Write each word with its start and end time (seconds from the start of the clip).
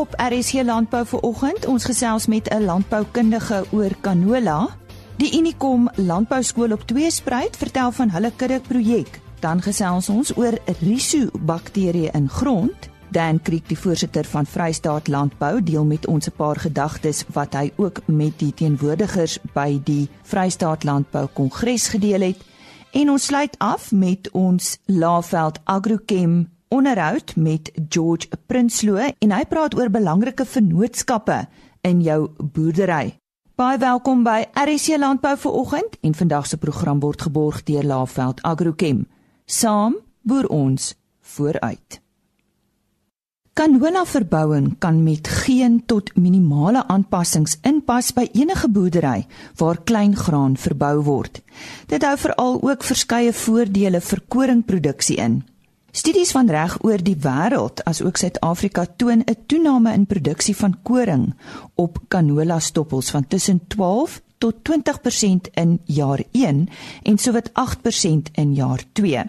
op 0.00 0.14
RSC 0.16 0.62
Landbou 0.64 1.02
vir 1.06 1.20
oggend. 1.20 1.66
Ons 1.68 1.84
gesels 1.84 2.26
met 2.26 2.48
'n 2.48 2.64
landboukundige 2.64 3.64
oor 3.70 3.92
canola. 4.00 4.68
Die 5.16 5.38
Unicom 5.38 5.90
Landbou 5.94 6.42
Skool 6.42 6.72
op 6.72 6.82
Tweespruit 6.82 7.56
vertel 7.56 7.92
van 7.92 8.10
hulle 8.10 8.32
kudde 8.36 8.60
projek. 8.60 9.20
Dan 9.40 9.62
gesels 9.62 10.08
ons 10.08 10.36
oor 10.36 10.58
risu 10.80 11.30
bakterieë 11.40 12.10
in 12.12 12.28
grond. 12.28 12.88
Dan 13.10 13.42
Kriek, 13.42 13.68
die 13.68 13.78
voorsitter 13.78 14.24
van 14.24 14.46
Vrystaat 14.46 15.08
Landbou, 15.08 15.62
deel 15.62 15.84
met 15.84 16.06
ons 16.06 16.26
'n 16.26 16.36
paar 16.36 16.56
gedagtes 16.56 17.24
wat 17.32 17.54
hy 17.54 17.72
ook 17.76 18.00
met 18.06 18.38
die 18.38 18.54
teenwoordigers 18.54 19.38
by 19.52 19.80
die 19.84 20.08
Vrystaat 20.22 20.84
Landbou 20.84 21.26
Kongres 21.32 21.88
gedeel 21.88 22.20
het. 22.20 22.36
En 22.90 23.10
ons 23.10 23.24
sluit 23.24 23.58
af 23.58 23.92
met 23.92 24.30
ons 24.30 24.78
Laveld 24.86 25.58
Agrochem 25.64 26.48
onderhoud 26.70 27.36
met 27.36 27.72
George 27.88 28.28
Prinsloo 28.46 28.96
en 29.18 29.32
hy 29.34 29.44
praat 29.50 29.74
oor 29.74 29.90
belangrike 29.90 30.44
vennootskappe 30.46 31.40
in 31.82 32.02
jou 32.06 32.28
boerdery. 32.38 33.16
Baie 33.58 33.78
welkom 33.82 34.22
by 34.22 34.44
RC 34.54 35.00
Landbou 35.02 35.34
vir 35.42 35.56
oggend 35.62 35.98
en 36.06 36.14
vandag 36.14 36.46
se 36.46 36.60
program 36.62 37.02
word 37.02 37.26
geborg 37.26 37.64
deur 37.66 37.82
Laveld 37.84 38.42
Agrochem. 38.46 39.02
Saam 39.44 39.98
boer 40.22 40.46
ons 40.46 40.94
vooruit. 41.34 41.98
Canola 43.58 44.06
verbouing 44.06 44.76
kan 44.78 45.02
met 45.02 45.28
geen 45.28 45.82
tot 45.86 46.14
minimale 46.16 46.86
aanpassings 46.86 47.58
inpas 47.66 48.14
by 48.14 48.28
enige 48.32 48.70
boerdery 48.70 49.26
waar 49.58 49.82
klein 49.84 50.14
graan 50.16 50.56
verbou 50.56 51.02
word. 51.02 51.42
Dit 51.90 52.06
hou 52.06 52.16
veral 52.16 52.60
ook 52.62 52.86
verskeie 52.86 53.32
voordele 53.34 54.00
vir 54.00 54.22
koringproduksie 54.28 55.18
in. 55.18 55.42
Studies 55.90 56.30
van 56.30 56.46
reg 56.46 56.76
oor 56.86 57.02
die 57.02 57.16
wêreld, 57.18 57.80
asook 57.82 58.18
Suid-Afrika 58.20 58.84
toon 58.96 59.24
'n 59.26 59.36
toename 59.46 59.92
in 59.92 60.06
produksie 60.06 60.56
van 60.56 60.76
koring 60.82 61.34
op 61.74 61.98
canola 62.08 62.58
stoppels 62.60 63.10
van 63.10 63.26
tussen 63.26 63.60
12 63.66 64.20
tot 64.38 64.54
20% 64.62 65.50
in 65.54 65.80
jaar 65.84 66.22
1 66.32 66.68
en 67.02 67.18
sowat 67.18 67.50
8% 67.52 68.30
in 68.32 68.54
jaar 68.54 68.82
2. 68.92 69.24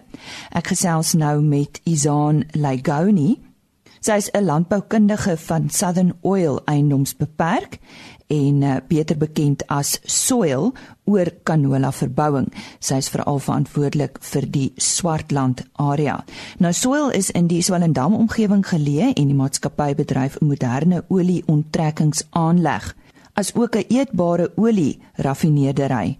Ek 0.50 0.66
gesels 0.66 1.12
nou 1.12 1.42
met 1.42 1.80
Izaan 1.84 2.44
Lygoni. 2.52 3.40
Sy 4.00 4.12
is 4.12 4.30
'n 4.30 4.44
landboukundige 4.44 5.36
van 5.36 5.70
Southern 5.70 6.12
Oil 6.20 6.62
Eiendoms 6.64 7.16
Beperk 7.16 7.78
en 8.32 8.62
uh, 8.62 8.76
beter 8.88 9.18
bekend 9.20 9.66
as 9.68 9.98
Soil 10.08 10.72
oor 11.04 11.28
canola 11.44 11.92
verbouing. 11.92 12.48
Sy 12.80 13.02
is 13.02 13.10
veral 13.12 13.40
verantwoordelik 13.42 14.18
vir 14.32 14.48
die 14.54 14.70
Swartland 14.80 15.64
area. 15.82 16.18
Nou 16.62 16.72
Soil 16.72 17.12
is 17.12 17.30
in 17.36 17.50
die 17.50 17.62
Swellendam 17.62 18.16
omgewing 18.16 18.64
geleë 18.66 19.12
en 19.12 19.28
die 19.28 19.38
maatskappy 19.38 19.92
bedryf 19.98 20.38
'n 20.40 20.48
moderne 20.48 21.04
olie-onttrekkingsaanleg 21.08 22.94
as 23.34 23.54
ook 23.54 23.76
'n 23.76 23.84
eetbare 23.88 24.52
olie 24.56 24.98
raffineerdery. 25.16 26.18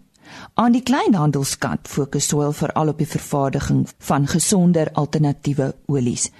Aan 0.54 0.72
die 0.72 0.82
kleinhandelskant 0.82 1.88
fokus 1.88 2.28
Soil 2.28 2.52
veral 2.52 2.88
op 2.88 2.98
die 2.98 3.06
vervaardiging 3.06 3.88
van 3.98 4.26
gesonder 4.26 4.88
alternatiewe 4.92 5.74
olies. 5.86 6.30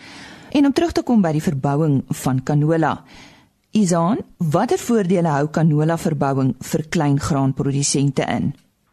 En 0.51 0.67
om 0.67 0.73
terug 0.73 0.93
te 0.93 1.03
kom 1.03 1.23
by 1.23 1.33
die 1.33 1.43
verbouing 1.43 2.03
van 2.09 2.43
canola, 2.43 3.05
Izaan, 3.73 4.19
watter 4.53 4.77
voordele 4.77 5.31
hou 5.33 5.47
canola 5.57 5.95
verbouing 5.97 6.51
vir 6.71 6.83
kleingraanprodusente 6.95 8.27
in? 8.29 8.51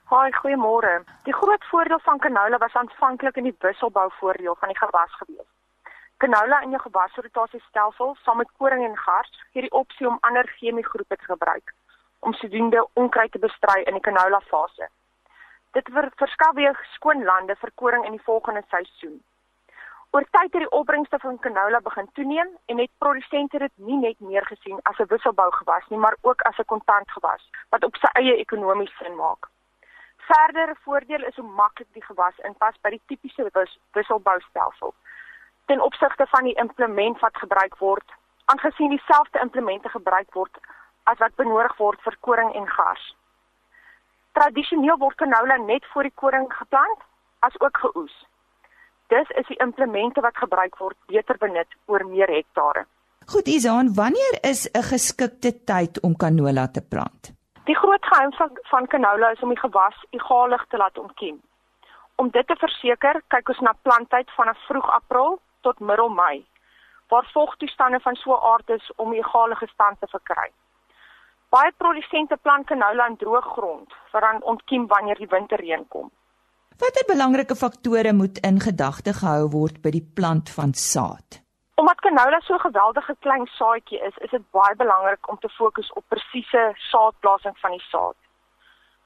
Haai, 0.07 0.29
goeiemôre. 0.37 0.93
Die 1.27 1.35
groot 1.35 1.65
voordeel 1.71 1.99
van 2.05 2.21
canola 2.23 2.57
was 2.61 2.77
aanvanklik 2.79 3.35
in 3.41 3.49
die 3.49 3.55
wisselbou 3.65 4.05
voordeel 4.21 4.55
van 4.61 4.71
die 4.71 4.77
gewas 4.77 5.17
gewees. 5.17 5.49
Canola 6.23 6.61
in 6.63 6.71
jou 6.71 6.79
gewasrotasiestelsel 6.85 8.15
saam 8.23 8.39
met 8.39 8.55
koring 8.55 8.85
en 8.87 8.95
gars 9.03 9.43
gee 9.51 9.67
die 9.67 9.75
opsie 9.81 10.07
om 10.07 10.17
ander 10.29 10.47
chemiegroepe 10.55 11.15
te 11.15 11.27
gebruik 11.33 11.75
om 12.19 12.33
sodoende 12.39 12.87
onkruid 12.93 13.35
te 13.35 13.43
bestry 13.43 13.83
in 13.83 13.99
die 13.99 14.07
canola 14.07 14.39
fase. 14.47 14.87
Dit 15.75 15.91
verskaf 16.23 16.55
weer 16.55 16.79
skoon 16.95 17.27
lande 17.27 17.59
vir 17.59 17.75
koring 17.75 18.07
in 18.07 18.15
die 18.15 18.27
volgende 18.31 18.63
seisoen. 18.71 19.19
Oor 20.11 20.25
tyd 20.33 20.53
het 20.53 20.63
die 20.63 20.71
opbrengste 20.73 21.17
van 21.21 21.35
canola 21.39 21.79
begin 21.85 22.07
toeneem 22.17 22.49
en 22.65 22.79
het 22.81 22.89
produsente 22.97 23.57
dit 23.61 23.71
nie 23.75 23.97
net 23.97 24.19
meer 24.19 24.45
gesien 24.45 24.79
as 24.89 24.97
'n 24.99 25.05
wisselbougewas 25.11 25.87
nie, 25.89 25.99
maar 25.99 26.17
ook 26.21 26.41
as 26.41 26.57
'n 26.57 26.65
kontantgewas 26.65 27.49
wat 27.69 27.83
op 27.83 27.95
sy 27.95 28.09
eie 28.13 28.35
ekonomies 28.35 28.97
sin 28.97 29.15
maak. 29.15 29.49
Verdere 30.17 30.75
voordeel 30.83 31.23
is 31.23 31.35
hoe 31.35 31.49
maklik 31.59 31.93
die 31.93 32.03
gewas 32.03 32.37
inpas 32.37 32.75
by 32.81 32.89
die 32.89 33.01
tipiese 33.05 33.49
wis 33.53 33.79
wisselboustelsel. 33.91 34.93
Ten 35.65 35.81
opsigte 35.81 36.25
van 36.27 36.43
die 36.43 36.55
implement 36.55 37.19
wat 37.19 37.37
gebruik 37.37 37.77
word, 37.77 38.11
aangesien 38.45 38.89
dieselfde 38.89 39.39
implemente 39.39 39.89
gebruik 39.89 40.33
word 40.33 40.57
as 41.03 41.17
wat 41.17 41.35
benodig 41.35 41.77
word 41.77 42.01
vir 42.01 42.17
koring 42.19 42.53
en 42.55 42.67
gars. 42.67 43.15
Tradisioneel 44.31 44.97
word 44.97 45.15
canola 45.15 45.55
net 45.57 45.85
voor 45.85 46.03
die 46.03 46.15
koring 46.15 46.53
geplant, 46.53 47.01
as 47.39 47.59
ook 47.59 47.77
geoes. 47.77 48.27
Dus 49.09 49.29
is 49.29 49.47
die 49.47 49.57
implemente 49.57 50.21
wat 50.21 50.37
gebruik 50.37 50.77
word 50.77 50.97
beter 51.09 51.37
benut 51.37 51.75
oor 51.85 52.05
meer 52.05 52.29
hektare. 52.29 52.85
Goed 53.25 53.47
Izaan, 53.47 53.93
wanneer 53.93 54.35
is 54.41 54.69
'n 54.71 54.85
geskikte 54.91 55.51
tyd 55.71 56.01
om 56.01 56.15
canola 56.15 56.67
te 56.67 56.81
plant? 56.81 57.33
Die 57.69 57.75
groot 57.75 58.05
geheim 58.05 58.33
van 58.33 58.49
van 58.71 58.87
canola 58.87 59.31
is 59.31 59.39
om 59.39 59.49
die 59.49 59.59
gewas 59.59 59.97
egalig 60.09 60.65
te 60.69 60.77
laat 60.77 60.97
ontkiem. 60.97 61.41
Om 62.15 62.29
dit 62.29 62.47
te 62.47 62.55
verseker, 62.55 63.21
kyk 63.27 63.49
ons 63.49 63.59
na 63.59 63.73
planttyd 63.81 64.31
van 64.35 64.55
vroeg 64.67 64.89
April 64.89 65.39
tot 65.61 65.79
middel 65.79 66.09
Mei, 66.09 66.45
waar 67.07 67.29
vogtoestande 67.33 67.99
van 67.99 68.15
so 68.15 68.31
'n 68.31 68.43
aard 68.51 68.69
is 68.69 68.91
om 68.95 69.13
egalige 69.13 69.67
stand 69.67 69.99
te 69.99 70.07
verkry. 70.07 70.51
Baie 71.49 71.71
produsente 71.77 72.37
plant 72.37 72.65
canola 72.65 73.07
in 73.07 73.17
droë 73.17 73.41
grond, 73.41 73.93
wat 74.11 74.21
dan 74.21 74.43
ontkiem 74.43 74.87
wanneer 74.87 75.17
die 75.17 75.33
winterreën 75.35 75.87
kom. 75.87 76.11
Watter 76.79 77.03
belangrike 77.07 77.55
faktore 77.55 78.13
moet 78.13 78.37
in 78.37 78.59
gedagte 78.63 79.11
gehou 79.13 79.49
word 79.51 79.81
by 79.83 79.91
die 79.91 80.05
plant 80.15 80.47
van 80.57 80.71
saad? 80.73 81.41
Omdat 81.81 81.99
canola 82.05 82.39
so 82.39 82.53
'n 82.55 82.67
geweldige 82.67 83.15
klein 83.19 83.45
saadjie 83.45 83.99
is, 84.07 84.15
is 84.25 84.29
dit 84.29 84.45
baie 84.51 84.75
belangrik 84.75 85.29
om 85.29 85.37
te 85.39 85.49
fokus 85.49 85.91
op 85.93 86.03
presiese 86.07 86.63
saadplasing 86.91 87.57
van 87.57 87.71
die 87.71 87.85
saad. 87.91 88.15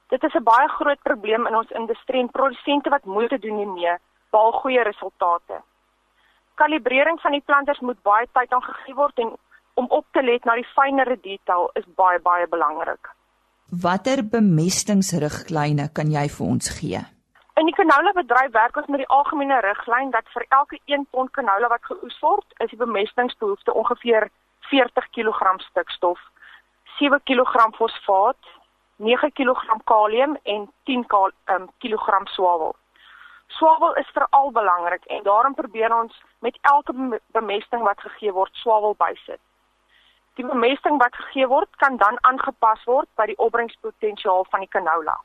Dit 0.08 0.24
is 0.24 0.34
'n 0.34 0.44
baie 0.44 0.68
groot 0.68 1.02
probleem 1.02 1.48
in 1.48 1.56
ons 1.56 1.72
industrie 1.72 2.22
en 2.22 2.30
produsente 2.30 2.90
wat 2.90 3.06
moeite 3.06 3.40
doen 3.40 3.58
hiermee, 3.58 3.98
behaal 4.32 4.52
goeie 4.52 4.84
resultate. 4.84 5.62
Kalibrering 6.54 7.22
van 7.22 7.32
die 7.32 7.46
planters 7.46 7.80
moet 7.80 8.02
baie 8.02 8.28
tyd 8.32 8.54
aangegee 8.54 8.96
word 8.96 9.18
en 9.20 9.34
om 9.74 9.86
op 9.90 10.06
te 10.12 10.22
let 10.22 10.46
na 10.46 10.56
die 10.56 10.72
fynere 10.76 11.18
detail 11.22 11.70
is 11.74 11.86
baie 11.96 12.20
baie 12.20 12.48
belangrik. 12.48 13.10
Watter 13.82 14.28
bemestingsriglyne 14.30 15.90
kan 15.94 16.12
jy 16.12 16.30
vir 16.30 16.48
ons 16.48 16.70
gee? 16.80 17.06
In 17.54 17.68
die 17.70 17.76
canola 17.76 18.12
bedryf 18.18 18.52
werk 18.52 18.78
ons 18.82 18.88
met 18.90 19.04
die 19.04 19.12
algemene 19.14 19.60
riglyn 19.62 20.10
dat 20.12 20.30
vir 20.34 20.46
elke 20.58 20.80
1 20.90 21.04
ton 21.12 21.28
canola 21.38 21.68
wat 21.70 21.84
geoes 21.86 22.16
word, 22.20 22.46
is 22.66 22.70
die 22.70 22.80
bemestingsbehoefte 22.80 23.74
ongeveer 23.82 24.30
40 24.70 25.10
kg 25.14 25.52
stikstof, 25.62 26.22
7 26.98 27.20
kg 27.30 27.68
fosfaat, 27.78 28.50
9 28.96 29.30
kg 29.38 29.76
kalium 29.92 30.34
en 30.44 30.66
10 30.90 31.06
um, 31.54 31.68
kg 31.78 32.18
swavel. 32.34 32.74
Swavel 33.48 33.94
is 34.02 34.10
veral 34.14 34.50
belangrik 34.52 35.06
en 35.06 35.24
daarom 35.24 35.54
probeer 35.54 35.94
ons 35.94 36.24
met 36.40 36.58
elke 36.62 37.20
bemesting 37.38 37.84
wat 37.84 38.02
gegee 38.02 38.34
word 38.34 38.56
swavel 38.64 38.96
bysit. 38.98 39.42
Die 40.42 40.46
bemesting 40.46 40.98
wat 40.98 41.14
gegee 41.16 41.48
word 41.48 41.70
kan 41.78 41.98
dan 41.98 42.18
aangepas 42.22 42.82
word 42.90 43.10
by 43.16 43.30
die 43.30 43.38
opbrengspotensiaal 43.38 44.50
van 44.50 44.66
die 44.66 44.74
canola. 44.74 45.20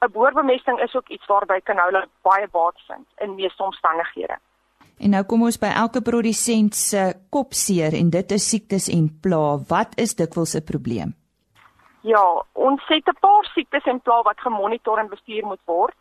'n 0.00 0.12
Boorbemesting 0.12 0.80
is 0.80 0.94
ook 0.94 1.08
iets 1.08 1.26
waarby 1.26 1.60
canola 1.60 2.06
baie 2.22 2.48
baat 2.48 2.80
vind 2.86 3.06
in 3.16 3.34
meeste 3.34 3.62
omstandighede. 3.62 4.38
En 4.98 5.10
nou 5.10 5.24
kom 5.24 5.42
ons 5.42 5.58
by 5.58 5.66
elke 5.66 6.02
produsent 6.02 6.74
se 6.74 7.14
kopseer 7.30 7.94
en 7.94 8.10
dit 8.10 8.30
is 8.30 8.48
siektes 8.48 8.88
en 8.88 9.18
pla. 9.22 9.58
Wat 9.68 9.94
is 9.96 10.14
dikwels 10.14 10.54
'n 10.54 10.64
probleem? 10.64 11.14
Ja, 12.00 12.44
ons 12.52 12.82
het 12.86 13.06
'n 13.08 13.18
paar 13.20 13.44
siektes 13.54 13.84
en 13.84 14.00
pla 14.00 14.22
wat 14.22 14.40
gemonitor 14.40 14.98
en 14.98 15.08
bestuur 15.08 15.46
moet 15.46 15.64
word. 15.64 15.96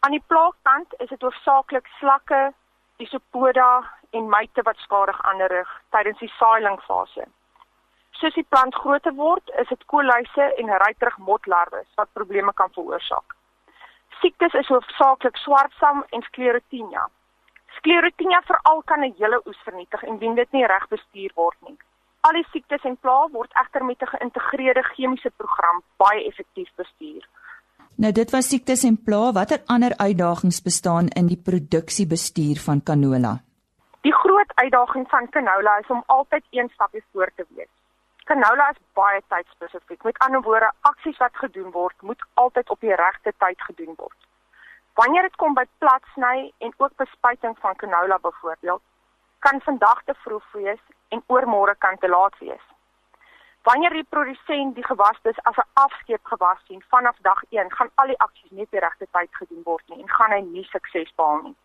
Aan 0.00 0.10
die 0.10 0.24
plaagkant 0.26 0.94
is 0.98 1.08
dit 1.08 1.22
hoofsaaklik 1.22 1.86
slakke, 1.98 2.52
isopoda 2.96 3.90
en 4.10 4.28
myte 4.28 4.62
wat 4.62 4.76
skadig 4.76 5.22
aanrig 5.22 5.82
tydens 5.90 6.18
die 6.18 6.32
saaiingfase. 6.38 7.24
Soos 8.20 8.34
die 8.34 8.46
plant 8.48 8.74
groter 8.74 9.12
word, 9.14 9.50
is 9.60 9.68
dit 9.68 9.82
koolhuise 9.92 10.44
en 10.60 10.70
ruiterig 10.82 11.18
motlarwes 11.18 11.88
wat 12.00 12.12
probleme 12.16 12.52
kan 12.56 12.70
veroorsaak. 12.72 13.34
Siektes 14.20 14.54
is 14.56 14.70
hoofsaaklik 14.72 15.36
swartsam 15.36 16.04
en 16.16 16.24
sklerotinia. 16.30 17.02
Sklerotinia 17.76 18.40
veral 18.48 18.80
kan 18.90 19.04
'n 19.04 19.14
hele 19.18 19.40
oes 19.46 19.60
vernietig 19.64 20.02
indien 20.02 20.34
dit 20.34 20.52
nie 20.52 20.66
reg 20.66 20.88
bestuur 20.88 21.30
word 21.34 21.58
nie. 21.68 21.76
Al 22.20 22.32
die 22.32 22.46
siektes 22.52 22.84
en 22.84 22.96
plaae 22.96 23.28
word 23.32 23.52
egter 23.62 23.84
met 23.84 24.02
'n 24.02 24.12
geïntegreerde 24.14 24.82
chemiese 24.82 25.30
program 25.36 25.82
baie 25.96 26.24
effektief 26.26 26.70
bestuur. 26.76 27.22
Nou 27.96 28.12
dit 28.12 28.30
was 28.30 28.48
siektes 28.48 28.84
en 28.84 29.02
plaae, 29.04 29.32
watter 29.32 29.60
ander 29.66 29.96
uitdagings 29.96 30.62
bestaan 30.62 31.08
in 31.08 31.26
die 31.26 31.42
produksiebestuur 31.48 32.56
van 32.66 32.82
canola? 32.82 33.38
Die 34.00 34.14
groot 34.14 34.52
uitdaging 34.54 35.08
van 35.08 35.28
canola 35.28 35.78
is 35.78 35.88
om 35.88 36.02
altyd 36.06 36.44
een 36.50 36.68
stapie 36.74 37.04
voor 37.12 37.30
te 37.36 37.46
wees. 37.48 37.74
Canola 38.26 38.70
is 38.74 38.78
baie 38.98 39.20
tydspesifiek. 39.30 40.02
Met 40.02 40.18
ander 40.18 40.42
woorde, 40.42 40.70
aksies 40.90 41.18
wat 41.22 41.36
gedoen 41.42 41.70
word, 41.70 41.94
moet 42.02 42.22
altyd 42.34 42.70
op 42.74 42.80
die 42.80 42.94
regte 42.94 43.32
tyd 43.38 43.60
gedoen 43.68 43.94
word. 43.96 44.18
Wanneer 44.98 45.28
dit 45.28 45.36
kom 45.36 45.54
by 45.54 45.62
platsny 45.78 46.52
en 46.58 46.72
ook 46.76 46.96
bespuiting 46.96 47.54
van 47.58 47.76
canola 47.76 48.18
byvoorbeeld, 48.22 48.82
kan 49.38 49.60
vandag 49.60 50.00
te 50.04 50.14
vroeg 50.24 50.46
wees 50.52 50.82
en 51.14 51.22
oormôre 51.26 51.76
kan 51.78 51.98
te 52.00 52.08
laat 52.08 52.38
wees. 52.38 52.64
Wanneer 53.68 53.94
die 53.94 54.06
produsent 54.14 54.74
die 54.74 54.86
gewas 54.86 55.18
dus 55.22 55.38
as 55.42 55.56
'n 55.62 55.70
afskeep 55.84 56.24
gewas 56.32 56.58
sien 56.66 56.82
vanaf 56.88 57.16
dag 57.20 57.40
1, 57.50 57.72
gaan 57.72 57.90
al 57.94 58.06
die 58.06 58.18
aksies 58.26 58.50
net 58.50 58.70
die 58.70 58.80
regte 58.80 59.06
tyd 59.10 59.30
gedoen 59.30 59.62
word 59.62 59.88
nie 59.88 60.00
en 60.02 60.10
gaan 60.10 60.30
hy 60.30 60.40
nie 60.40 60.64
sukses 60.64 61.14
behaal 61.16 61.42
nie. 61.42 61.56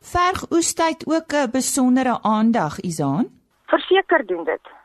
Verg 0.00 0.50
oestyd 0.50 1.06
ook 1.06 1.32
'n 1.32 1.50
besondere 1.50 2.18
aandag, 2.22 2.80
Isaan? 2.80 3.26
Verseker 3.66 4.26
doen 4.26 4.44
dit. 4.44 4.77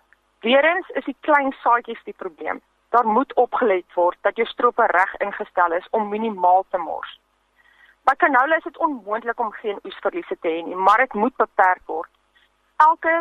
Weerens 0.44 0.90
is 1.00 1.06
die 1.08 1.16
klein 1.24 1.54
saadjies 1.62 2.02
die 2.04 2.14
probleem. 2.20 2.58
Daar 2.92 3.06
moet 3.08 3.34
opgelet 3.40 3.94
word 3.96 4.18
dat 4.28 4.36
jou 4.36 4.48
strope 4.48 4.86
reg 4.92 5.14
ingestel 5.24 5.72
is 5.78 5.88
om 5.96 6.10
minimaal 6.12 6.66
te 6.70 6.78
mors. 6.78 7.14
By 8.04 8.18
canola 8.20 8.58
is 8.60 8.68
dit 8.68 8.78
onmoontlik 8.78 9.40
om 9.40 9.54
geen 9.62 9.80
oesverliese 9.88 10.36
te 10.42 10.52
hê 10.52 10.60
nie, 10.68 10.76
maar 10.76 11.00
dit 11.06 11.16
moet 11.16 11.36
beperk 11.40 11.88
word. 11.88 12.12
Elke 12.90 13.16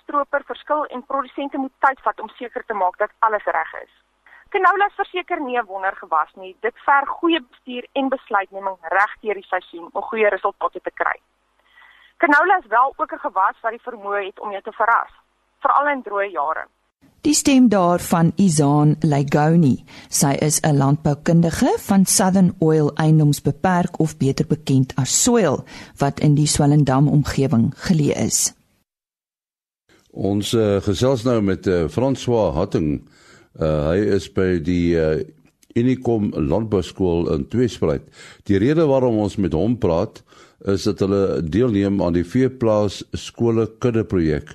stroper 0.00 0.42
verskil 0.50 0.84
en 0.90 1.06
produsente 1.06 1.62
moet 1.62 1.78
tyd 1.86 2.02
vat 2.08 2.20
om 2.20 2.34
seker 2.40 2.66
te 2.66 2.74
maak 2.82 2.98
dat 2.98 3.14
alles 3.18 3.46
reg 3.58 3.74
is. 3.84 3.94
Canola 4.50 4.90
is 4.90 4.98
verseker 4.98 5.40
nie 5.40 5.58
'n 5.58 5.70
wondergewas 5.70 6.34
nie. 6.34 6.56
Dit 6.60 6.74
verg 6.90 7.08
goeie 7.08 7.40
bestuur 7.40 7.86
en 7.92 8.08
besluitneming 8.08 8.78
reg 8.98 9.16
deur 9.20 9.34
die 9.34 9.50
seisoen 9.52 9.90
om 9.92 10.02
goeie 10.02 10.28
resultate 10.28 10.80
te 10.80 10.90
kry. 10.90 11.18
Canola 12.16 12.58
is 12.58 12.66
wel 12.66 12.94
ook 12.96 13.12
'n 13.12 13.26
gewas 13.28 13.60
wat 13.60 13.70
die 13.70 13.86
vermoë 13.90 14.24
het 14.26 14.40
om 14.40 14.50
jou 14.50 14.62
te 14.62 14.72
verras, 14.72 15.14
veral 15.64 15.92
in 15.96 16.02
droë 16.06 16.30
jare. 16.32 16.66
Die 17.24 17.32
stem 17.32 17.70
daarvan 17.72 18.34
Izaan 18.36 18.98
Lygoni. 19.00 19.78
Sy 20.12 20.34
is 20.44 20.60
'n 20.60 20.76
landboukundige 20.76 21.72
van 21.86 22.04
Southern 22.04 22.52
Oil 22.60 22.90
Eiendoms 22.94 23.40
Beperk 23.40 23.98
of 23.98 24.16
beter 24.16 24.46
bekend 24.46 24.92
as 24.96 25.22
Soil 25.22 25.64
wat 25.98 26.20
in 26.20 26.34
die 26.34 26.46
Swellendam 26.46 27.08
omgewing 27.08 27.72
geleë 27.76 28.16
is. 28.26 28.52
Ons 30.10 30.52
uh, 30.52 30.80
gesels 30.82 31.24
nou 31.24 31.40
met 31.42 31.66
uh, 31.66 31.88
François 31.88 32.52
Hatting. 32.54 33.08
Uh, 33.60 33.88
hy 33.88 33.98
is 34.14 34.28
by 34.32 34.60
die 34.62 34.94
uh, 34.94 35.24
Unicom 35.74 36.30
Landbouskool 36.36 37.32
in 37.34 37.48
Tweespruit. 37.48 38.02
Die 38.44 38.58
rede 38.58 38.86
waarom 38.86 39.16
ons 39.18 39.36
met 39.36 39.52
hom 39.52 39.78
praat 39.78 40.22
is 40.64 40.82
dat 40.82 41.00
hulle 41.00 41.42
deelneem 41.42 42.02
aan 42.02 42.12
die 42.12 42.24
Veeplaas 42.24 43.02
skole 43.12 43.66
kudde 43.78 44.04
projek. 44.04 44.54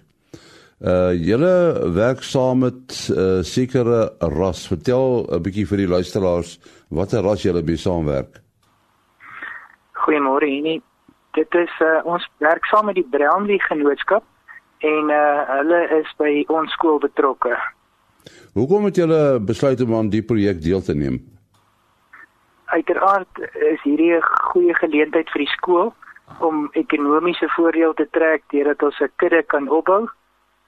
Uh 0.79 1.11
julle 1.11 1.91
werk 1.91 2.21
saam 2.23 2.61
met 2.63 3.09
uh, 3.11 3.41
sekere 3.43 4.13
ras. 4.19 4.67
Vertel 4.67 5.27
'n 5.27 5.41
bietjie 5.43 5.67
vir 5.67 5.77
die 5.77 5.87
luisteraars 5.87 6.55
watter 6.87 7.21
ras 7.21 7.43
julle 7.43 7.61
mee 7.61 7.75
saamwerk. 7.75 8.39
Goeiemôre 9.91 10.47
Henie. 10.47 10.81
Dit 11.35 11.53
is 11.53 11.73
uh, 11.83 11.99
ons 12.05 12.23
werk 12.39 12.65
saam 12.65 12.85
met 12.85 12.95
die 12.95 13.03
Brownlee 13.03 13.59
Genootskap 13.59 14.23
en 14.79 15.09
uh 15.11 15.43
hulle 15.57 15.81
is 15.99 16.13
by 16.17 16.45
ons 16.47 16.71
skool 16.71 16.99
betrokke. 16.99 17.57
Hoekom 18.55 18.85
het 18.85 18.95
julle 18.95 19.39
besluit 19.39 19.81
om 19.81 19.95
aan 19.95 20.09
die 20.09 20.23
projek 20.23 20.61
deel 20.63 20.81
te 20.81 20.95
neem? 20.95 21.19
Uiteraard 22.71 23.41
is 23.71 23.81
hierdie 23.83 24.15
'n 24.15 24.23
goeie 24.53 24.73
geleentheid 24.73 25.27
vir 25.29 25.43
die 25.43 25.53
skool 25.57 25.91
om 26.39 26.69
ekonomiese 26.71 27.49
voordeel 27.57 27.93
te 27.93 28.07
trek 28.11 28.43
deurdat 28.47 28.83
ons 28.83 28.99
'n 29.01 29.11
kudde 29.17 29.43
kan 29.43 29.67
opbou 29.67 30.07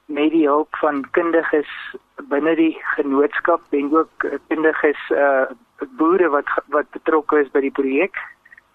met 0.06 0.32
die 0.32 0.48
hulp 0.48 0.76
van 0.82 1.04
kundiges 1.12 1.70
binne 2.30 2.56
die 2.56 2.78
genootskap 2.96 3.62
en 3.70 3.92
ook 3.94 4.26
kundiges 4.48 5.10
uh 5.10 5.50
boere 5.98 6.30
wat 6.30 6.50
wat 6.70 6.90
betrokke 6.94 7.40
is 7.42 7.50
by 7.52 7.62
die 7.62 7.74
projek. 7.74 8.18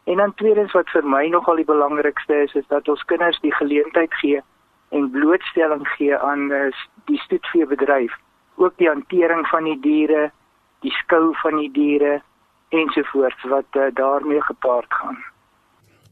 En 0.06 0.16
dan 0.16 0.34
tweedens 0.34 0.72
wat 0.72 0.90
vir 0.90 1.06
my 1.06 1.26
nogal 1.30 1.58
die 1.60 1.68
belangrikste 1.68 2.42
is 2.46 2.54
is 2.54 2.66
dat 2.68 2.88
ons 2.88 3.04
kinders 3.10 3.38
die 3.42 3.54
geleentheid 3.54 4.14
gee 4.22 4.42
en 4.94 5.10
blootstelling 5.10 5.86
gee 5.96 6.16
aan 6.16 6.50
uh, 6.54 6.70
die 7.10 7.18
stoetveebedryf, 7.18 8.12
ook 8.54 8.76
die 8.78 8.88
hantering 8.88 9.46
van 9.50 9.64
die 9.64 9.78
diere, 9.82 10.30
die 10.86 10.92
skou 11.02 11.34
van 11.42 11.58
die 11.58 11.70
diere 11.74 12.20
ensovoorts 12.68 13.48
wat 13.50 13.78
uh, 13.78 13.88
daarmee 13.94 14.42
gepaard 14.42 14.94
gaan. 14.94 15.18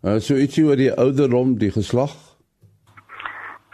Uh 0.02 0.18
so 0.18 0.34
ietsie 0.34 0.66
oor 0.66 0.76
die 0.76 0.92
ouderdom, 0.92 1.58
die 1.58 1.70
geslag 1.70 2.14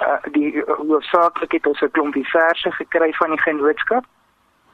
uh, 0.01 0.33
die 0.33 0.63
hoofsaaklik 0.67 1.53
het 1.53 1.67
ons 1.67 1.81
'n 1.81 1.91
klompie 1.91 2.29
verse 2.29 2.71
gekry 2.73 3.13
van 3.13 3.31
die 3.31 3.41
genootskap. 3.41 4.05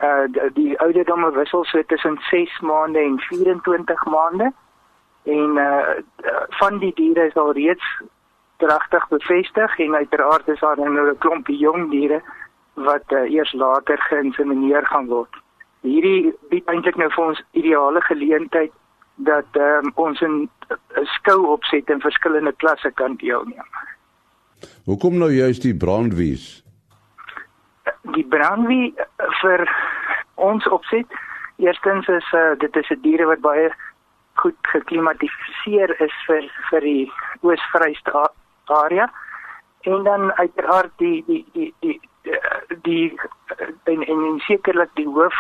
Uh 0.01 0.27
die, 0.29 0.53
die 0.53 0.81
ouderdomme 0.81 1.31
wissel 1.33 1.65
so 1.65 1.83
tussen 1.83 2.19
6 2.31 2.61
maande 2.61 2.99
en 2.99 3.19
24 3.21 4.05
maande. 4.05 4.53
En 5.25 5.57
uh 5.57 5.95
van 6.49 6.79
die 6.79 6.93
diere 6.95 7.27
is 7.27 7.35
al 7.35 7.53
reeds 7.53 8.03
dragtig 8.57 9.09
bevestig 9.09 9.79
en 9.79 9.95
uiteraard 9.95 10.49
is 10.49 10.61
daar 10.61 10.77
nou 10.77 11.11
'n 11.11 11.19
klompie 11.19 11.59
jong 11.59 11.91
diere 11.91 12.23
wat 12.75 13.05
uh, 13.09 13.33
eers 13.33 13.53
later 13.53 13.99
geïnsemineer 13.99 14.87
gaan 14.87 15.07
word. 15.07 15.37
Hierdie 15.81 16.35
bied 16.49 16.67
eintlik 16.67 16.97
nou 16.97 17.11
vir 17.11 17.25
ons 17.25 17.45
ideale 17.51 18.01
geleentheid 18.01 18.73
dat 19.15 19.47
um, 19.53 19.93
ons 19.95 20.21
'n 20.21 20.51
skou 21.03 21.47
opset 21.47 21.91
in 21.91 22.01
verskillende 22.01 22.53
klasse 22.53 22.91
kan 22.91 23.17
deelneem. 23.17 23.69
Hoekom 24.85 25.19
nou 25.19 25.31
juist 25.33 25.63
die 25.63 25.75
brandwies? 25.75 26.63
Die 28.15 28.27
brandwie 28.31 28.95
eh, 28.97 29.07
vir 29.41 29.67
ons 30.35 30.69
opset. 30.69 31.07
Eerstens 31.57 32.09
is 32.09 32.33
uh, 32.37 32.53
dit 32.61 32.77
is 32.77 32.91
'n 32.91 33.01
diere 33.01 33.27
wat 33.27 33.41
baie 33.41 33.71
goed 34.35 34.59
geklimatiseer 34.73 35.95
is 36.01 36.17
vir 36.27 36.45
vir 36.71 36.81
die 36.81 37.13
Oos-Vryste 37.41 38.29
area. 38.65 39.09
En 39.81 40.05
dan 40.05 40.33
uiteraard 40.33 40.93
die 40.97 41.25
die 41.27 41.45
die 41.53 41.75
die 41.81 42.01
die, 42.23 42.41
die 42.83 43.21
en 43.85 44.03
en, 44.03 44.25
en 44.31 44.39
sekerlik 44.39 44.91
die 44.95 45.09
hoof 45.09 45.37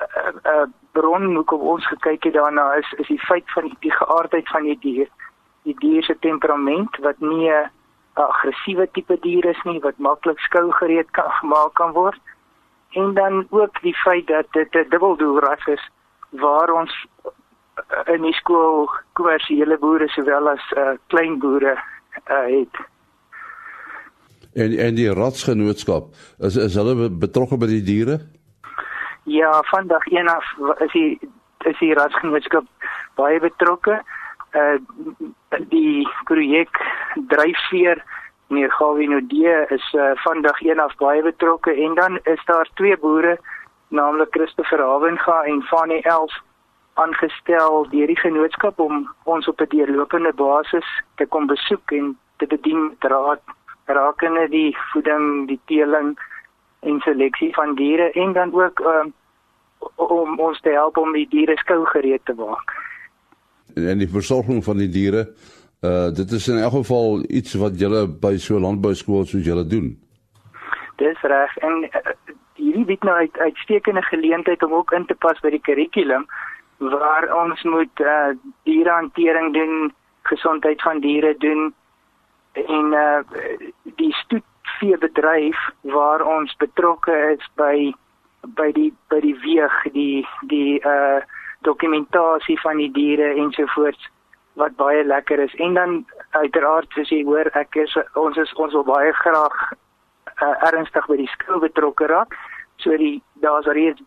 uh, 0.00 0.32
uh, 0.52 0.66
bron 0.92 1.34
hoekom 1.34 1.60
ons 1.60 1.86
gekyk 1.86 2.24
het 2.24 2.34
daarna 2.34 2.72
is 2.74 2.92
is 2.98 3.06
die 3.06 3.22
feit 3.28 3.50
van 3.54 3.70
die, 3.80 3.92
geaardheid 3.92 4.48
van 4.48 4.62
die 4.62 4.78
dier. 4.80 5.08
Die 5.62 5.76
dier 5.78 6.02
se 6.02 6.16
temperament 6.18 6.96
wat 6.96 7.20
nie 7.20 7.50
'n 7.50 7.70
'n 8.18 8.26
aggressiewe 8.26 8.88
tipe 8.92 9.16
dier 9.22 9.46
is 9.46 9.62
nie 9.64 9.80
wat 9.86 9.98
maklik 9.98 10.40
skou 10.40 10.72
gereed 10.80 11.10
kan 11.10 11.30
gemaak 11.40 11.74
kan 11.74 11.92
word. 11.92 12.20
En 12.98 13.14
dan 13.14 13.46
ook 13.50 13.82
die 13.82 13.94
feit 13.94 14.26
dat 14.26 14.46
dit 14.52 14.74
'n 14.74 14.88
dubbeldoelras 14.90 15.66
is 15.66 15.90
waar 16.30 16.70
ons 16.72 17.06
eh, 17.24 18.14
in 18.14 18.22
die 18.22 18.34
skool 18.34 18.90
kommersiële 19.12 19.78
boere 19.78 20.08
sowel 20.08 20.48
as 20.48 20.72
uh, 20.76 20.90
klein 21.06 21.38
boere 21.38 21.78
uh, 22.30 22.46
het. 22.58 22.74
En 24.54 24.78
en 24.78 24.94
die 24.94 25.12
ratsgenootskap 25.14 26.04
is 26.38 26.56
is 26.56 26.74
hulle 26.74 27.10
betrokke 27.10 27.56
by 27.56 27.66
die 27.66 27.82
diere? 27.82 28.18
Ja, 29.22 29.62
vandag 29.62 30.06
een 30.06 30.28
af 30.28 30.44
is 30.78 30.92
die 30.92 31.20
is 31.58 31.78
die 31.78 31.94
ratsgenootskap 31.94 32.64
baie 33.14 33.40
betrokke. 33.40 34.02
Uh 34.54 34.78
die 35.68 36.08
projek 36.24 36.80
dryfveer 37.28 38.02
meneer 38.48 38.70
Gawino 38.70 39.20
D 39.20 39.32
is 39.76 39.92
uh, 39.92 40.10
vandag 40.14 40.60
een 40.60 40.80
af 40.80 40.96
baie 40.96 41.22
betrokke 41.22 41.72
en 41.72 41.94
dan 41.94 42.18
is 42.22 42.44
daar 42.44 42.68
twee 42.74 42.96
boere 42.96 43.38
naamlik 43.88 44.28
Christopher 44.30 44.80
Havenga 44.80 45.42
en 45.42 45.62
Fanny 45.62 46.00
Els 46.02 46.42
aangestel 46.94 47.86
deur 47.90 48.06
die 48.06 48.18
genootskap 48.18 48.80
om 48.80 49.06
ons 49.24 49.48
op 49.48 49.60
'n 49.60 49.68
deurlopende 49.68 50.32
basis 50.32 50.88
te 51.16 51.26
kom 51.26 51.46
besoek 51.46 51.92
en 51.92 52.18
te 52.36 52.46
bedien 52.46 52.96
raad 52.98 53.40
rakende 53.84 54.48
die 54.48 54.76
voeding, 54.92 55.46
die 55.48 55.60
teeling 55.64 56.18
en 56.80 57.00
seleksie 57.00 57.54
van 57.54 57.74
diere 57.74 58.10
en 58.12 58.32
dan 58.32 58.54
ook 58.54 58.80
um, 58.80 59.12
om 59.94 60.38
ons 60.38 60.60
te 60.60 60.70
help 60.70 60.96
om 60.96 61.12
die 61.12 61.28
diere 61.28 61.56
skou 61.56 61.84
gereed 61.86 62.24
te 62.24 62.34
maak. 62.34 62.87
En 63.86 63.98
die 63.98 64.10
versorging 64.10 64.64
van 64.64 64.82
die 64.82 64.88
diere 64.88 65.28
Uh 65.80 66.10
dit 66.10 66.30
is 66.30 66.48
in 66.48 66.58
elk 66.58 66.72
geval 66.72 67.22
iets 67.28 67.54
wat 67.54 67.78
julle 67.78 68.08
by 68.08 68.32
so 68.42 68.58
landbou 68.58 68.94
skool 68.94 69.24
soos 69.24 69.44
julle 69.46 69.62
doen. 69.66 69.92
Dis 70.98 71.20
reg 71.22 71.54
en 71.62 71.84
uh, 71.86 72.00
hierdie 72.58 72.84
bied 72.88 73.06
nou 73.06 73.14
uit 73.14 73.38
uitstekende 73.38 74.02
geleentheid 74.02 74.62
om 74.62 74.74
ook 74.74 74.90
in 74.92 75.06
te 75.06 75.14
pas 75.14 75.38
by 75.40 75.52
die 75.54 75.62
kurrikulum 75.62 76.26
waar 76.78 77.28
ons 77.44 77.62
moet 77.62 78.02
uh 78.02 78.34
dierehantering 78.66 79.54
doen, 79.54 79.94
gesondheid 80.26 80.82
van 80.82 80.98
diere 81.00 81.36
doen 81.38 81.70
en 82.66 82.92
uh 83.04 83.22
die 84.02 84.12
stoetveebedryf 84.24 85.62
waar 85.94 86.26
ons 86.26 86.58
betrokke 86.58 87.14
is 87.38 87.50
by 87.54 87.94
by 88.58 88.72
die 88.74 88.90
by 89.14 89.22
die 89.22 89.38
weeg, 89.46 89.82
die 89.94 90.26
die 90.50 90.82
uh 90.82 91.22
dokumentasie 91.66 92.60
van 92.60 92.76
die 92.76 92.90
diere 92.92 93.34
ensovoorts 93.34 94.08
wat 94.58 94.76
baie 94.76 95.04
lekker 95.04 95.38
is 95.38 95.54
en 95.54 95.74
dan 95.74 96.04
uiteraard 96.30 96.92
soos 96.94 97.10
jy 97.14 97.22
hoor 97.24 97.50
ek 97.58 97.76
is 97.76 97.96
ons 98.14 98.36
is 98.36 98.52
ons 98.54 98.72
wil 98.72 98.86
baie 98.86 99.12
graag 99.22 99.56
uh, 99.72 100.54
ernstig 100.70 101.06
by 101.06 101.18
die 101.20 101.30
skool 101.34 101.62
betrokke 101.62 102.06
raak 102.10 102.34
so 102.82 102.96
die 102.96 103.22
daar's 103.44 103.70
reeds 103.78 104.02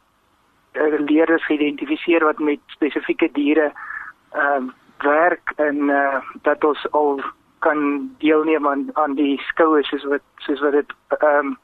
uh, 0.75 1.00
leerders 1.00 1.46
geïdentifiseer 1.48 2.25
wat 2.27 2.39
met 2.39 2.63
spesifieke 2.77 3.31
diere 3.38 3.72
ehm 3.72 4.70
uh, 4.70 4.77
werk 5.01 5.51
en 5.58 5.89
uh, 5.89 6.20
dat 6.46 6.63
ons 6.63 6.81
al 6.93 7.22
kan 7.65 7.79
deelneem 8.22 8.67
aan 8.67 8.89
aan 8.93 9.15
die 9.17 9.39
skoue 9.48 9.81
soos 9.84 10.03
wat 10.13 10.22
soos 10.46 10.62
wat 10.62 10.77
dit 10.77 10.93
ehm 11.17 11.48
um, 11.51 11.58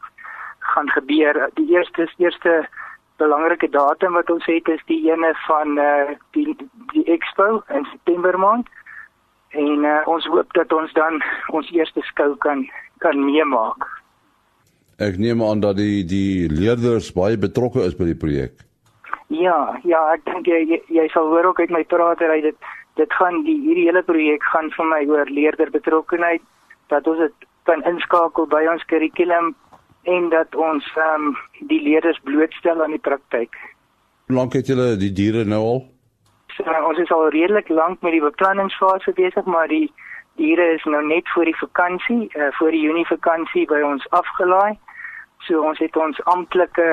gaan 0.73 0.89
gebeur. 0.89 1.49
Die 1.53 1.69
eerste 1.73 2.09
eerste 2.17 2.67
belangrike 3.17 3.69
datum 3.69 4.13
wat 4.13 4.29
ons 4.29 4.45
het 4.45 4.67
is 4.69 4.83
die 4.91 4.99
ene 5.11 5.33
van 5.47 5.77
eh 5.77 6.09
uh, 6.11 6.17
die 6.31 6.55
die 6.93 7.05
expo 7.05 7.63
in 7.69 7.85
September 7.91 8.39
maand. 8.39 8.67
En 9.49 9.83
uh, 9.83 10.01
ons 10.05 10.25
hoop 10.25 10.53
dat 10.53 10.73
ons 10.73 10.93
dan 10.93 11.21
ons 11.47 11.71
eerste 11.71 12.01
skou 12.01 12.35
kan 12.37 12.67
kan 12.97 13.25
meemaak. 13.25 13.87
Ek 14.97 15.17
neem 15.17 15.43
aan 15.43 15.59
dat 15.59 15.77
die 15.77 16.05
die 16.05 16.49
leerders 16.49 17.11
baie 17.13 17.37
betrokke 17.37 17.85
is 17.85 17.97
by 17.97 18.09
die 18.09 18.21
projek. 18.25 18.65
Ja, 19.27 19.79
ja, 19.83 19.99
ek 20.13 20.23
dink 20.25 20.47
jy, 20.47 20.63
jy 20.71 20.79
jy 20.87 21.07
sal 21.13 21.27
hoor 21.33 21.51
ook 21.51 21.59
uit 21.59 21.73
my 21.73 21.83
praat 21.83 22.19
dat 22.19 22.41
dit 22.41 22.69
dit 22.97 23.13
gaan 23.13 23.43
die 23.45 23.59
hierdie 23.61 23.85
hele 23.85 24.03
projek 24.03 24.43
gaan 24.53 24.71
vir 24.73 24.87
my 24.93 25.01
oor 25.05 25.29
leerder 25.29 25.69
betrokkenheid 25.71 26.41
dat 26.89 27.07
ons 27.07 27.19
dit 27.19 27.47
kan 27.69 27.83
inskakel 27.83 28.47
by 28.49 28.63
ons 28.71 28.85
kurrikulum 28.89 29.53
en 30.15 30.29
dat 30.29 30.55
ons 30.55 30.85
ehm 30.95 31.27
um, 31.27 31.37
die 31.71 31.81
leerders 31.81 32.19
blootstel 32.23 32.83
aan 32.83 32.95
die 32.95 33.05
praktyk. 33.09 33.55
Hoe 34.27 34.35
lank 34.35 34.53
het 34.53 34.67
julle 34.67 34.95
die 34.97 35.11
diere 35.11 35.43
nou 35.43 35.61
al? 35.71 35.79
So, 36.55 36.63
ons 36.89 36.99
is 37.03 37.11
al 37.11 37.27
redelik 37.35 37.69
lank 37.69 38.01
met 38.01 38.15
die 38.15 38.23
beplanningsfase 38.23 39.11
besig, 39.17 39.45
maar 39.45 39.67
die 39.67 39.91
diere 40.39 40.67
is 40.73 40.83
nou 40.83 41.03
net 41.05 41.29
voor 41.33 41.45
die 41.49 41.57
vakansie, 41.57 42.29
uh, 42.33 42.47
voor 42.59 42.71
die 42.71 42.81
Junie 42.85 43.07
vakansie 43.07 43.65
by 43.67 43.81
ons 43.85 44.07
afgelaai. 44.19 44.77
So 45.47 45.61
ons 45.61 45.79
het 45.83 45.97
ons 45.97 46.23
amptelike 46.23 46.87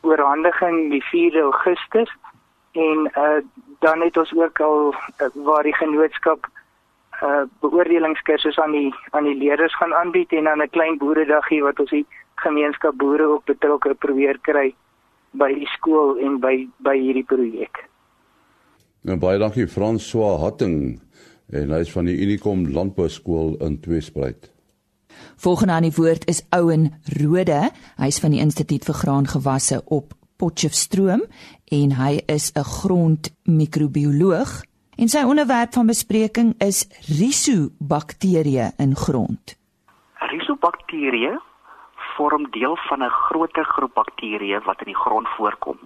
oorhandiging 0.00 0.90
die 0.94 1.02
4 1.10 1.36
Augustus 1.42 2.10
en 2.72 3.10
uh, 3.18 3.42
dan 3.84 4.00
het 4.00 4.16
ons 4.16 4.32
ook 4.36 4.60
al 4.60 4.94
uh, 4.94 5.28
waar 5.44 5.68
die 5.68 5.76
genootskap 5.76 6.48
uh 7.20 7.42
beoordelingskursus 7.60 8.58
aan 8.58 8.72
die 8.72 8.94
aan 9.10 9.26
die 9.28 9.36
leerders 9.36 9.74
gaan 9.76 9.94
aanbied 9.94 10.32
en 10.32 10.44
dan 10.44 10.62
'n 10.62 10.70
klein 10.70 10.96
boeredagie 10.98 11.62
wat 11.62 11.80
ons 11.80 11.90
die 11.90 12.06
gemeenskap 12.44 12.96
boere 12.98 13.28
ook 13.34 13.44
betrokke 13.46 13.94
probeer 13.94 14.38
kry 14.42 14.70
by 15.32 15.52
die 15.54 15.68
skool 15.76 16.18
en 16.18 16.40
by 16.42 16.68
by 16.82 16.96
hierdie 16.98 17.26
projek. 17.26 17.84
Nou 19.06 19.16
baie 19.16 19.38
dankie 19.40 19.68
François 19.70 20.40
Hatting 20.42 21.00
en 21.50 21.74
hy 21.74 21.80
is 21.84 21.92
van 21.92 22.08
die 22.08 22.18
Unicom 22.20 22.66
Landbou 22.74 23.08
Skool 23.08 23.56
in 23.64 23.80
Tweespruit. 23.80 24.50
Volgende 25.40 25.72
aan 25.72 25.86
die 25.88 25.96
woord 25.96 26.26
is 26.30 26.42
Ouen 26.54 26.90
Rode. 27.18 27.70
Hy's 27.98 28.20
van 28.22 28.34
die 28.34 28.42
Instituut 28.42 28.84
vir 28.86 28.94
Graangewasse 28.94 29.80
op 29.86 30.14
Potchefstroom 30.40 31.24
en 31.72 31.96
hy 31.96 32.20
is 32.26 32.52
'n 32.54 32.64
grondmikrobioloog 32.64 34.62
en 34.96 35.08
sy 35.08 35.22
onderwerp 35.24 35.72
van 35.72 35.86
bespreking 35.86 36.54
is 36.58 36.86
rhizobakterieë 37.08 38.72
in 38.78 38.96
grond. 38.96 39.56
Rhizobakterieë 40.20 41.38
vorm 42.20 42.50
deel 42.50 42.76
van 42.76 43.02
'n 43.02 43.16
groter 43.26 43.64
groep 43.64 43.94
bakterieë 43.94 44.58
wat 44.68 44.80
in 44.84 44.90
die 44.92 45.02
grond 45.04 45.28
voorkom. 45.36 45.78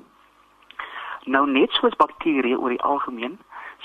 Nou 1.24 1.44
net 1.50 1.70
soos 1.70 1.96
bakterieë 1.96 2.58
oor 2.58 2.72
die 2.74 2.86
algemeen, 2.92 3.38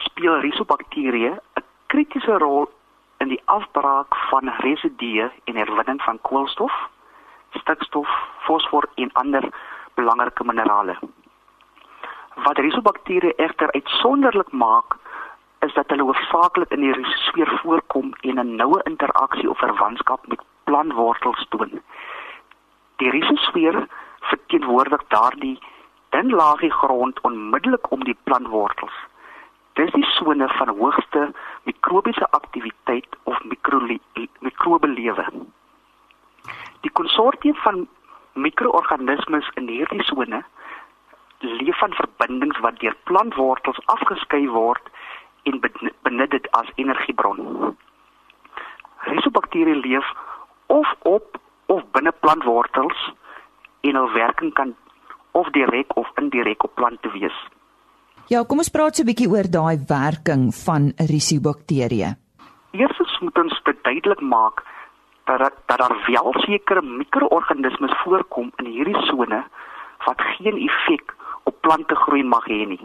speel 0.07 0.39
rhizobakterieë 0.39 1.33
'n 1.59 1.63
kritiese 1.91 2.37
rol 2.37 2.69
in 3.17 3.27
die 3.27 3.41
afbraak 3.45 4.15
van 4.29 4.49
residue 4.65 5.31
en 5.43 5.55
herwinning 5.55 6.01
van 6.01 6.21
koolstof, 6.21 6.73
stikstof, 7.59 8.09
fosfor 8.47 8.89
en 8.95 9.11
ander 9.13 9.45
belangrike 9.93 10.43
minerale. 10.43 10.95
Wat 12.35 12.57
rhizobakterieë 12.57 13.35
egter 13.35 13.71
uitsonderlik 13.71 14.51
maak, 14.51 14.97
is 15.59 15.73
dat 15.73 15.89
hulle 15.89 16.03
hoofsaaklik 16.03 16.71
in 16.71 16.81
die 16.81 16.93
risosfeer 16.93 17.59
voorkom 17.61 18.13
en 18.21 18.39
'n 18.39 18.55
noue 18.55 18.81
interaksie 18.83 19.49
of 19.49 19.57
verwantskap 19.57 20.27
met 20.27 20.41
plantwortels 20.63 21.45
toon. 21.49 21.81
Die 22.99 23.09
risosfeer 23.09 23.87
verteenwoordig 24.29 25.03
daardie 25.07 25.57
dun 26.09 26.31
laagie 26.35 26.71
grond 26.71 27.21
onmiddellik 27.21 27.91
om 27.91 28.03
die 28.03 28.17
plantwortels. 28.23 28.95
Dis 29.79 29.91
die 29.95 30.03
sone 30.03 30.47
van 30.57 30.73
hoogste 30.79 31.31
mikrobiese 31.63 32.27
aktiwiteit 32.31 33.15
of 33.23 33.39
mikrobelewe. 34.39 35.25
Die 36.81 36.91
konsortium 36.91 37.55
van 37.55 37.87
mikroorganismes 38.33 39.49
in 39.55 39.67
hierdie 39.67 40.03
sone 40.03 40.43
leef 41.39 41.77
van 41.77 41.93
verbindings 41.93 42.59
wat 42.59 42.79
deur 42.79 42.95
plantwortels 43.03 43.79
afgeskei 43.85 44.47
word 44.51 44.89
en 45.43 45.61
benut 46.01 46.31
dit 46.31 46.51
as 46.51 46.71
energiebron. 46.75 47.75
Rhizobakterieë 49.07 49.79
leef 49.85 50.11
of 50.67 50.95
op 51.07 51.39
of 51.73 51.85
binne 51.93 52.11
plantwortels 52.19 52.99
en 53.81 53.95
hul 53.95 54.11
werking 54.13 54.53
kan 54.53 54.75
of 55.31 55.49
direk 55.55 55.95
of 55.95 56.09
indirek 56.21 56.63
op 56.63 56.75
plante 56.75 57.11
wees. 57.13 57.37
Ja, 58.29 58.43
kom 58.43 58.61
ons 58.61 58.73
praat 58.73 58.95
so 58.95 59.03
'n 59.03 59.09
bietjie 59.09 59.29
oor 59.29 59.47
daai 59.49 59.77
werking 59.89 60.53
van 60.65 60.91
rhizobakterieë. 60.97 62.09
Eerstens 62.71 63.19
moet 63.19 63.37
ons 63.37 63.61
duidelik 63.81 64.21
maak 64.21 64.63
dat 65.25 65.39
dat 65.39 65.79
daar 65.79 65.95
wel 66.07 66.33
sekere 66.37 66.81
mikroorganismes 66.81 67.93
voorkom 68.03 68.51
in 68.57 68.65
hierdie 68.65 69.01
sone 69.09 69.43
wat 70.05 70.21
geen 70.21 70.57
effek 70.67 71.15
op 71.43 71.61
plante 71.61 71.95
groei 71.95 72.23
mag 72.23 72.45
hê 72.45 72.65
nie. 72.67 72.81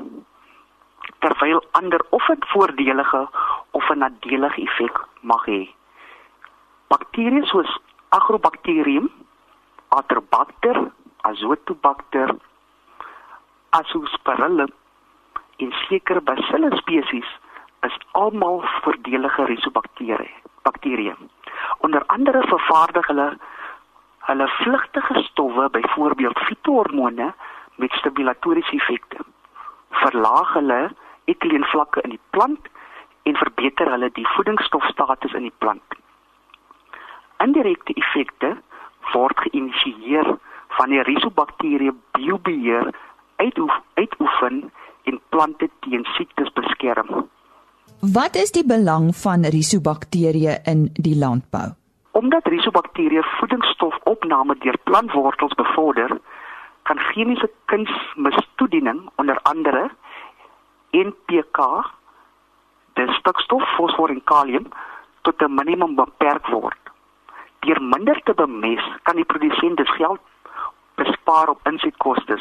Terwyl 1.19 1.63
ander 1.71 2.01
of 2.11 2.29
'n 2.29 2.45
voordelige 2.53 3.29
of 3.71 3.91
'n 3.91 3.99
nadelige 3.99 4.61
effek 4.63 4.97
mag 5.21 5.45
hê. 5.47 5.69
Bakterieë 6.89 7.45
soos 7.45 7.79
Agrobacterium, 8.15 9.11
Atrobacter, 9.89 10.93
Azotobacter, 11.23 12.37
Azoosperillum 13.71 14.71
en 15.57 15.73
sekere 15.89 16.21
Bacillus 16.21 16.79
spesies 16.79 17.31
is 17.89 17.97
almal 18.13 18.63
voordelige 18.85 19.47
rhizobakterieë. 19.51 20.31
Bakterieë 20.63 21.17
Onder 21.87 22.05
andere 22.07 22.45
vervaardig 22.53 23.11
hulle 23.11 23.27
hulle 24.29 24.47
vlugtige 24.59 25.23
stowwe, 25.23 25.67
byvoorbeeld 25.71 26.39
fitohormone 26.47 27.33
met 27.83 27.99
stimulatoriese 27.99 28.79
effekte. 28.79 29.27
Verlaag 29.91 30.55
hulle 30.61 30.79
etileenvlakke 31.25 32.07
in 32.07 32.15
die 32.15 32.23
plant 32.31 32.71
en 33.23 33.43
verbeter 33.43 33.91
hulle 33.91 34.13
die 34.17 34.29
voedingsstofstatus 34.37 35.35
in 35.35 35.51
die 35.51 35.57
plant. 35.59 35.99
Indirekte 37.45 37.95
effekte 38.01 38.55
word 39.13 39.41
geïnisieer 39.47 40.37
van 40.79 40.93
die 40.93 41.03
rhizobakterie 41.03 41.93
biobeheer 42.17 42.91
uitoefen 43.37 44.61
en 45.05 45.21
plante 45.29 45.69
teen 45.85 46.07
siektes 46.17 46.53
beskerm. 46.57 47.27
Wat 48.15 48.37
is 48.37 48.53
die 48.53 48.65
belang 48.67 49.13
van 49.17 49.45
rhizobakterieë 49.45 50.55
in 50.71 50.87
die 51.07 51.17
landbou? 51.19 51.73
Omdat 52.21 52.49
rhizobakterieë 52.53 53.25
voedingsstofopname 53.39 54.57
deur 54.65 54.79
plantwortels 54.89 55.55
bevorder, 55.61 56.17
kan 56.85 57.01
chemiese 57.11 57.49
kunsmistoediening 57.73 59.01
onder 59.17 59.41
andere 59.43 59.89
NPK, 60.93 61.61
die 62.95 63.09
stikstof, 63.19 63.65
fosfor 63.77 64.13
en 64.13 64.23
kalium 64.25 64.69
tot 65.23 65.43
'n 65.43 65.55
minimum 65.55 65.95
beperk 65.97 66.47
word. 66.47 66.84
Deur 67.65 67.83
minder 67.83 68.21
te 68.23 68.35
bemes, 68.35 68.85
kan 69.03 69.17
die 69.17 69.25
produsent 69.25 69.77
dus 69.77 69.91
geld 69.97 70.21
bespaar 71.01 71.49
op 71.49 71.69
insetkoste. 71.71 72.39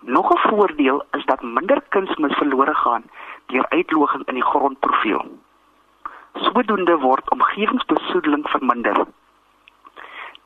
Nog 0.00 0.32
'n 0.32 0.48
voordeel 0.48 1.04
is 1.10 1.24
dat 1.24 1.42
minder 1.42 1.82
kunsmis 1.88 2.34
verlore 2.36 2.74
gaan 2.74 3.04
deur 3.46 3.66
uitloging 3.68 4.26
in 4.26 4.34
die 4.34 4.44
grondprofiel. 4.44 5.22
Sodoende 6.34 6.98
word 6.98 7.30
omgewingsbesoedeling 7.30 8.48
verminder. 8.48 9.06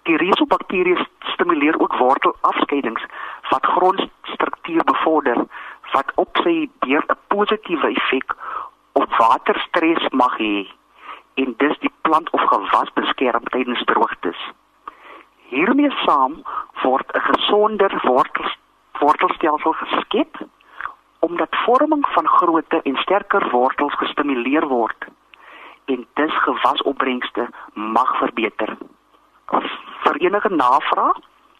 Die 0.03 0.17
rhizobakterieë 0.17 1.07
stimuleer 1.19 1.81
ook 1.81 1.97
wortelafskeidings 1.97 3.05
wat 3.49 3.67
grondstruktuur 3.67 4.85
bevorder 4.85 5.45
wat 5.93 6.13
op 6.15 6.37
sy 6.43 6.71
beurt 6.79 7.11
'n 7.11 7.19
positiewe 7.27 7.89
effek 7.89 8.37
op 8.93 9.17
waterstres 9.19 10.09
mag 10.09 10.39
hê 10.39 10.67
en 11.35 11.55
die 11.57 11.76
plant 12.07 12.31
of 12.31 12.43
gewas 12.51 12.91
beskerm 12.95 13.45
tydens 13.55 13.85
droogtes. 13.85 14.41
Hiermee 15.51 15.91
saam 16.05 16.43
word 16.83 17.09
'n 17.15 17.25
gesonder 17.33 17.93
wortel 18.05 18.51
wortelstelsel 19.01 19.73
geskep 19.73 20.33
omdat 21.27 21.63
vorming 21.65 22.07
van 22.17 22.27
groter 22.29 22.81
en 22.83 22.97
sterker 22.97 23.51
wortels 23.51 23.95
gestimuleer 24.03 24.67
word 24.69 25.01
en 25.85 26.07
dus 26.15 26.35
gewasopbrengste 26.43 27.49
mag 27.75 28.19
verbeter. 28.19 28.77
Vir 30.05 30.17
enige 30.17 30.49
navraag 30.49 31.19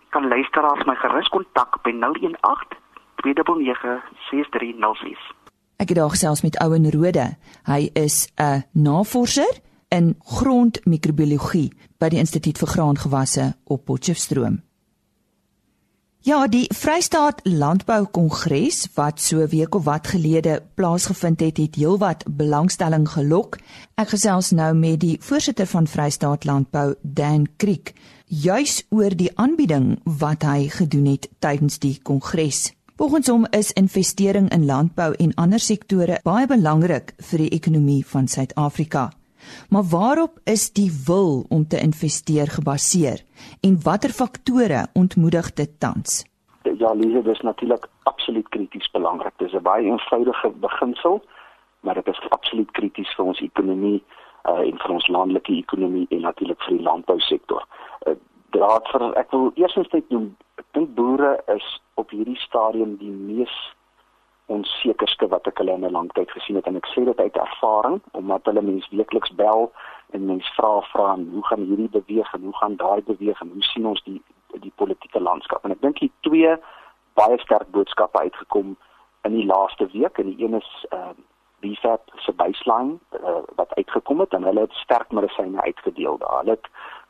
kan 0.09 0.29
luisteraars 0.29 0.85
my 0.85 0.95
gerus 0.95 1.29
kontak 1.29 1.83
by 1.83 1.91
018 1.91 2.79
299 3.15 4.03
6306. 4.31 5.35
Ek 5.77 5.89
het 5.89 5.99
daar 5.99 6.11
gesels 6.11 6.43
met 6.43 6.59
Ouen 6.59 6.91
Rode. 6.91 7.37
Hy 7.65 7.91
is 7.93 8.33
'n 8.37 8.65
navorser 8.73 9.66
in 9.89 10.15
grondmikrobiologie 10.19 11.71
by 11.99 12.11
die 12.13 12.21
Instituut 12.21 12.59
vir 12.59 12.73
Graangewasse 12.75 13.55
op 13.65 13.85
Potchefstroom. 13.87 14.61
Ja, 16.27 16.49
die 16.51 16.67
Vrystaat 16.75 17.45
Landbou 17.45 18.09
Kongres 18.11 18.89
wat 18.97 19.21
so 19.23 19.47
week 19.47 19.77
of 19.79 19.85
wat 19.87 20.09
gelede 20.11 20.57
plaasgevind 20.75 21.41
het, 21.41 21.61
het 21.63 21.77
heelwat 21.79 22.25
belangstelling 22.27 23.05
gelok. 23.13 23.61
Ek 23.95 24.11
gesels 24.11 24.51
nou 24.51 24.73
met 24.75 24.99
die 25.05 25.21
voorsitter 25.23 25.71
van 25.71 25.87
Vrystaat 25.87 26.43
Landbou, 26.45 26.97
Dan 27.03 27.47
Kriek, 27.57 27.95
juis 28.27 28.81
oor 28.91 29.15
die 29.15 29.31
aanbieding 29.39 30.01
wat 30.03 30.43
hy 30.43 30.67
gedoen 30.67 31.07
het 31.13 31.29
tydens 31.39 31.79
die 31.79 31.95
kongres. 32.03 32.73
Volgens 32.99 33.31
hom 33.31 33.47
is 33.55 33.71
investering 33.79 34.51
in 34.51 34.67
landbou 34.67 35.13
en 35.15 35.35
ander 35.39 35.61
sektore 35.61 36.19
baie 36.25 36.47
belangrik 36.51 37.15
vir 37.31 37.45
die 37.45 37.51
ekonomie 37.53 38.01
van 38.09 38.27
Suid-Afrika. 38.27 39.13
Maar 39.71 39.87
waarop 39.91 40.39
is 40.45 40.73
die 40.73 40.91
wil 41.07 41.45
om 41.49 41.67
te 41.69 41.81
investeer 41.81 42.47
gebaseer 42.47 43.23
en 43.61 43.83
watter 43.83 44.11
faktore 44.11 44.87
ontmoedig 44.93 45.53
dit 45.53 45.81
tans? 45.81 46.25
Ja, 46.79 46.93
Lise, 46.93 47.23
dis 47.23 47.41
natuurlik 47.41 47.89
absoluut 48.03 48.49
krities 48.49 48.91
belangrik. 48.91 49.33
Dis 49.37 49.53
'n 49.53 49.63
baie 49.63 49.85
eenvoudige 49.85 50.51
beginsel, 50.51 51.23
maar 51.81 51.95
dit 51.95 52.07
is 52.07 52.21
absoluut 52.29 52.71
krities 52.71 53.15
vir 53.15 53.25
ons 53.25 53.41
ekonomie 53.41 54.03
uh, 54.49 54.59
en 54.59 54.79
vir 54.79 54.91
ons 54.91 55.09
landelike 55.09 55.53
ekonomie 55.53 56.07
en 56.11 56.21
natuurlik 56.21 56.63
vir 56.63 56.77
die 56.77 56.83
landbousektor. 56.83 57.67
Uh, 58.07 58.15
ek 59.15 59.31
wil 59.31 59.51
eerstens 59.55 59.89
net 59.93 60.09
noem, 60.09 60.37
ek 60.57 60.65
dink 60.73 60.95
boere 60.95 61.41
is 61.55 61.67
op 61.95 62.11
hierdie 62.11 62.39
stadium 62.41 62.97
die 62.97 63.11
mees 63.11 63.55
onsekerste 64.47 65.29
wat 65.29 65.47
ek 65.47 65.59
hulle 65.59 65.73
in 65.73 65.85
'n 65.85 65.93
lang 65.93 66.13
tyd 66.13 66.31
gesien 66.31 66.57
het. 66.57 66.67
En 66.67 66.77
ek 66.77 66.87
sê 66.87 67.05
dit 67.05 67.21
uit 67.21 67.37
ervaring 67.37 68.01
omdat 68.13 68.45
hulle 68.45 68.63
mense 68.63 68.97
weekliks 68.97 69.35
bel 69.35 69.73
en 70.11 70.27
mense 70.27 70.53
vra 70.55 70.81
vra 70.81 71.17
hoe 71.17 71.47
gaan 71.47 71.65
hierdie 71.69 71.89
beweeg 71.89 72.35
en 72.35 72.43
hoe 72.43 72.57
gaan 72.57 72.77
daai 72.77 73.03
beweeg 73.03 73.41
en 73.41 73.51
hoe 73.53 73.63
sien 73.63 73.87
ons 73.87 74.03
die 74.03 74.23
die 74.61 74.73
politieke 74.75 75.21
landskap? 75.21 75.65
En 75.65 75.71
ek 75.71 75.81
dink 75.81 75.99
hier 75.99 76.11
twee 76.21 76.57
baie 77.15 77.39
sterk 77.39 77.71
boodskappe 77.71 78.19
uitgekom 78.19 78.77
in 79.23 79.33
die 79.33 79.47
laaste 79.47 79.89
week. 79.93 80.19
En 80.19 80.27
die 80.31 80.45
een 80.45 80.55
is 80.55 80.87
uh 80.93 81.15
BFAP 81.61 82.01
se 82.17 82.33
baseline 82.33 82.99
uh, 83.25 83.41
wat 83.57 83.75
uitgekom 83.75 84.21
het 84.21 84.35
en 84.35 84.43
hulle 84.43 84.61
het 84.61 84.73
sterk 84.73 85.13
medisyne 85.13 85.61
uitgedeel 85.61 86.19
daar. 86.19 86.39
Hulle 86.39 86.51
het 86.51 86.69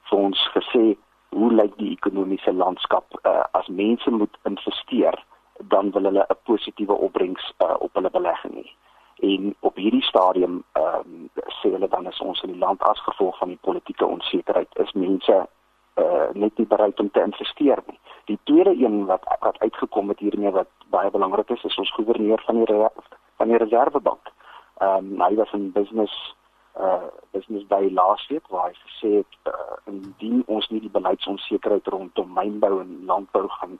vir 0.08 0.18
ons 0.18 0.48
gesê 0.54 0.96
hoe 1.28 1.52
lyk 1.52 1.74
die 1.76 1.90
ekonomiese 1.90 2.52
landskap 2.52 3.18
uh, 3.22 3.42
as 3.50 3.66
mense 3.66 4.10
moet 4.10 4.38
investeer 4.42 5.18
dan 5.64 5.90
wil 5.90 6.02
hulle 6.02 6.26
'n 6.28 6.36
positiewe 6.42 6.92
opbrengs 6.92 7.52
uh, 7.58 7.75
op 7.78 7.94
hulle 7.94 8.10
belegging 8.10 8.54
hê. 8.54 8.70
En 9.16 9.54
op 9.60 9.76
hierdie 9.76 10.02
stadium 10.02 10.64
ehm 10.72 10.94
um, 10.94 11.30
sê 11.48 11.70
hulle 11.70 11.88
dan 11.88 12.06
is 12.06 12.20
ons 12.20 12.42
in 12.42 12.52
die 12.52 12.58
land 12.58 12.82
as 12.82 13.00
gevolg 13.00 13.38
van 13.38 13.48
die 13.48 13.58
politieke 13.60 14.06
onsekerheid 14.06 14.68
is 14.78 14.92
mense 14.92 15.46
uh, 15.94 16.28
net 16.32 16.58
nie 16.58 16.66
bereid 16.66 17.00
om 17.00 17.10
te 17.10 17.22
investeer 17.22 17.82
nie. 17.86 17.98
Die 18.25 18.38
tweede 18.42 18.75
een 18.84 19.04
wat 19.06 19.25
wat 19.40 19.58
uitgekom 19.58 20.08
het 20.08 20.18
hiermee 20.18 20.50
wat 20.50 20.68
baie 20.86 21.10
belangrik 21.10 21.50
is 21.50 21.64
is 21.64 21.78
ons 21.78 21.92
gouverneur 21.92 22.42
van 22.46 22.64
die 22.64 22.88
van 23.36 23.48
die 23.48 23.56
Reservebank. 23.56 24.32
Ehm 24.78 25.12
um, 25.12 25.20
hy 25.20 25.34
was 25.34 25.52
in 25.52 25.72
business 25.72 26.34
uh 26.80 27.08
business 27.32 27.66
by 27.66 27.88
laasweek 27.92 28.48
waar 28.52 28.68
hy 28.68 28.75
gesê 28.84 29.10
het 29.16 29.36
uh, 29.48 29.76
indien 29.84 30.42
ons 30.46 30.68
nie 30.68 30.80
die 30.80 30.92
beleidsonsekerheid 30.92 31.86
rondom 31.88 32.32
mynbou 32.36 32.80
en 32.80 33.04
landbou 33.08 33.49
gaan 33.49 33.78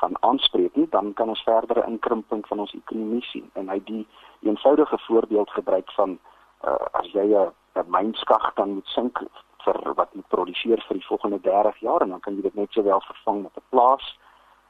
gaan 0.00 0.16
aanspreek 0.20 0.76
nie, 0.76 0.88
dan 0.90 1.12
kan 1.18 1.28
ons 1.28 1.42
verdere 1.42 1.84
inkrimping 1.86 2.46
van 2.46 2.60
ons 2.64 2.74
ekonomie 2.74 3.24
sien. 3.30 3.50
En 3.54 3.68
hy 3.68 3.80
die 3.84 4.06
eenvoudige 4.46 4.98
voorbeeld 5.06 5.50
gebruik 5.50 5.92
van 5.92 6.18
uh, 6.64 6.86
as 7.00 7.10
jy 7.12 7.26
'n 7.34 7.90
mynskag 7.90 8.54
dan 8.54 8.74
moet 8.74 8.86
sink 8.86 9.22
vir 9.64 9.94
wat 9.98 10.14
jy 10.14 10.22
produseer 10.34 10.82
vir 10.88 10.98
die 10.98 11.06
volgende 11.06 11.40
30 11.44 11.78
jaar 11.86 12.02
en 12.02 12.14
dan 12.14 12.20
kan 12.20 12.36
jy 12.36 12.42
dit 12.42 12.54
net 12.54 12.72
sowel 12.72 13.00
vervang 13.06 13.42
met 13.42 13.56
'n 13.56 13.68
plaas 13.74 14.06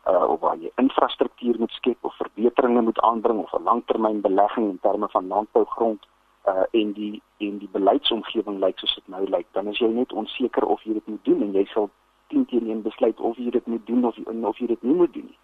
uh 0.08 0.24
of 0.32 0.40
waar 0.40 0.56
jy 0.56 0.70
infrastruktuur 0.76 1.58
moet 1.58 1.70
skep 1.70 1.98
of 2.00 2.14
verbeteringe 2.16 2.82
moet 2.82 3.00
aanbring 3.00 3.38
of 3.38 3.52
'n 3.52 3.62
langtermynbelegging 3.62 4.68
in 4.70 4.78
terme 4.80 5.08
van 5.08 5.26
landbougrond 5.26 6.06
uh 6.46 6.64
en 6.70 6.92
die 6.92 7.22
en 7.38 7.58
die 7.58 7.72
beleidsomgewing 7.72 8.58
lyk 8.58 8.78
soos 8.78 8.94
dit 8.94 9.08
nou 9.08 9.24
lyk 9.28 9.46
dan 9.52 9.66
is 9.66 9.78
jy 9.78 9.88
net 9.88 10.12
onseker 10.12 10.64
of 10.64 10.82
jy 10.82 10.92
dit 10.92 11.06
moet 11.06 11.24
doen 11.24 11.42
en 11.42 11.52
jy 11.52 11.64
sal 11.64 11.90
10 12.28 12.46
teen 12.46 12.70
1 12.70 12.82
besluit 12.82 13.20
of 13.20 13.36
jy 13.36 13.50
dit 13.50 13.66
moet 13.66 13.86
doen 13.86 14.04
of 14.04 14.16
of 14.50 14.58
jy 14.58 14.66
dit 14.66 14.82
nie 14.82 14.94
moet 14.94 15.12
doen 15.12 15.28
nie. 15.30 15.38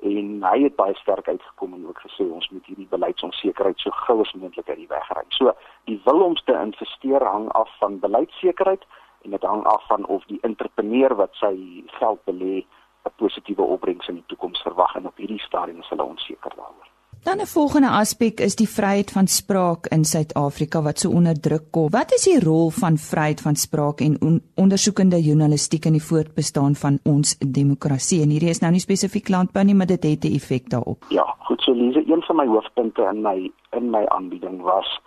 En 0.00 0.28
hy 0.44 0.62
het 0.62 0.76
baie 0.76 0.94
sterk 0.96 1.28
uitgekom 1.28 1.74
en 1.76 1.86
ook 1.86 2.00
gesê 2.00 2.24
ons 2.24 2.48
moet 2.50 2.66
hierdie 2.66 2.88
beleidsonsekerheid 2.90 3.78
so 3.78 3.90
gou 4.06 4.20
as 4.24 4.32
moontlik 4.32 4.68
uit 4.68 4.80
die 4.80 4.92
weg 4.92 5.08
ry. 5.16 5.24
So 5.36 5.52
die 5.90 6.00
wil 6.04 6.24
om 6.24 6.36
te 6.44 6.56
investeer 6.56 7.24
hang 7.24 7.48
af 7.62 7.72
van 7.78 7.98
beleidsekerheid 8.00 8.86
en 9.22 9.36
dit 9.36 9.48
hang 9.52 9.64
af 9.64 9.86
van 9.86 10.06
of 10.06 10.24
die 10.32 10.40
entrepreneur 10.48 11.14
wat 11.14 11.34
sy 11.42 11.54
geld 11.98 12.24
belê 12.24 12.64
'n 13.04 13.12
positiewe 13.16 13.62
opbrengs 13.62 14.08
in 14.08 14.14
die 14.14 14.28
toekoms 14.32 14.62
verwag 14.62 14.94
en 14.94 15.06
op 15.06 15.16
hierdie 15.16 15.44
stadium 15.48 15.80
is 15.80 15.88
hulle 15.88 16.04
onseker 16.04 16.56
daaroor. 16.56 16.89
Dan 17.22 17.36
'n 17.40 17.46
volgende 17.46 17.88
aspek 17.88 18.40
is 18.40 18.56
die 18.56 18.68
vryheid 18.68 19.10
van 19.10 19.26
spraak 19.26 19.86
in 19.86 20.04
Suid-Afrika 20.04 20.82
wat 20.82 20.98
so 20.98 21.10
onder 21.10 21.40
druk 21.40 21.66
kom. 21.70 21.90
Wat 21.90 22.12
is 22.12 22.24
die 22.24 22.40
rol 22.40 22.70
van 22.70 22.96
vryheid 22.96 23.40
van 23.40 23.54
spraak 23.54 24.00
en 24.00 24.16
on 24.20 24.40
ondersoekende 24.54 25.20
journalistiek 25.22 25.84
in 25.84 25.92
die 25.92 26.08
voortbestaan 26.10 26.74
van 26.74 26.98
ons 27.04 27.38
demokrasie? 27.38 28.22
En 28.22 28.30
hierdie 28.30 28.48
is 28.48 28.60
nou 28.60 28.72
nie 28.72 28.80
spesifiek 28.80 29.28
landbou 29.28 29.64
nie, 29.64 29.74
maar 29.74 29.86
dit 29.86 30.02
het 30.02 30.24
'n 30.24 30.34
effek 30.34 30.70
daarop. 30.70 31.04
Ja, 31.08 31.36
goed 31.38 31.60
so 31.60 31.72
Lise, 31.72 32.02
een 32.06 32.22
van 32.22 32.36
my 32.36 32.46
hoofpunte 32.46 33.02
in 33.12 33.22
my 33.22 33.52
in 33.70 33.90
my 33.90 34.06
aanbieding 34.06 34.62
was 34.62 35.00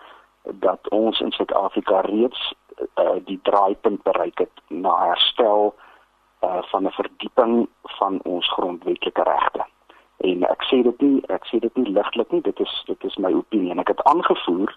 dat 0.43 0.89
ons 0.89 1.19
in 1.19 1.32
Suid-Afrika 1.32 1.99
reeds 1.99 2.54
uh, 2.95 3.26
die 3.26 3.39
draaipunt 3.43 4.04
bereik 4.04 4.38
het 4.38 4.56
na 4.67 5.08
herstel 5.08 5.76
uh, 6.43 6.62
van 6.62 6.84
'n 6.86 6.91
verdieping 6.91 7.67
van 7.82 8.19
ons 8.23 8.54
grondwetlike 8.54 9.23
regte 9.23 9.73
en 10.24 10.44
ek 10.48 10.64
sê 10.70 10.82
dit 10.88 11.02
nie 11.06 11.22
ek 11.36 11.48
sê 11.50 11.60
dit 11.60 11.80
nie 11.80 11.94
ligtelik 11.96 12.32
nie 12.32 12.42
dit 12.42 12.60
is 12.66 12.74
dit 12.90 13.08
is 13.10 13.18
my 13.26 13.32
opinie. 13.34 13.72
En 13.72 13.80
ek 13.84 13.92
het 13.94 14.04
aangevoer 14.10 14.76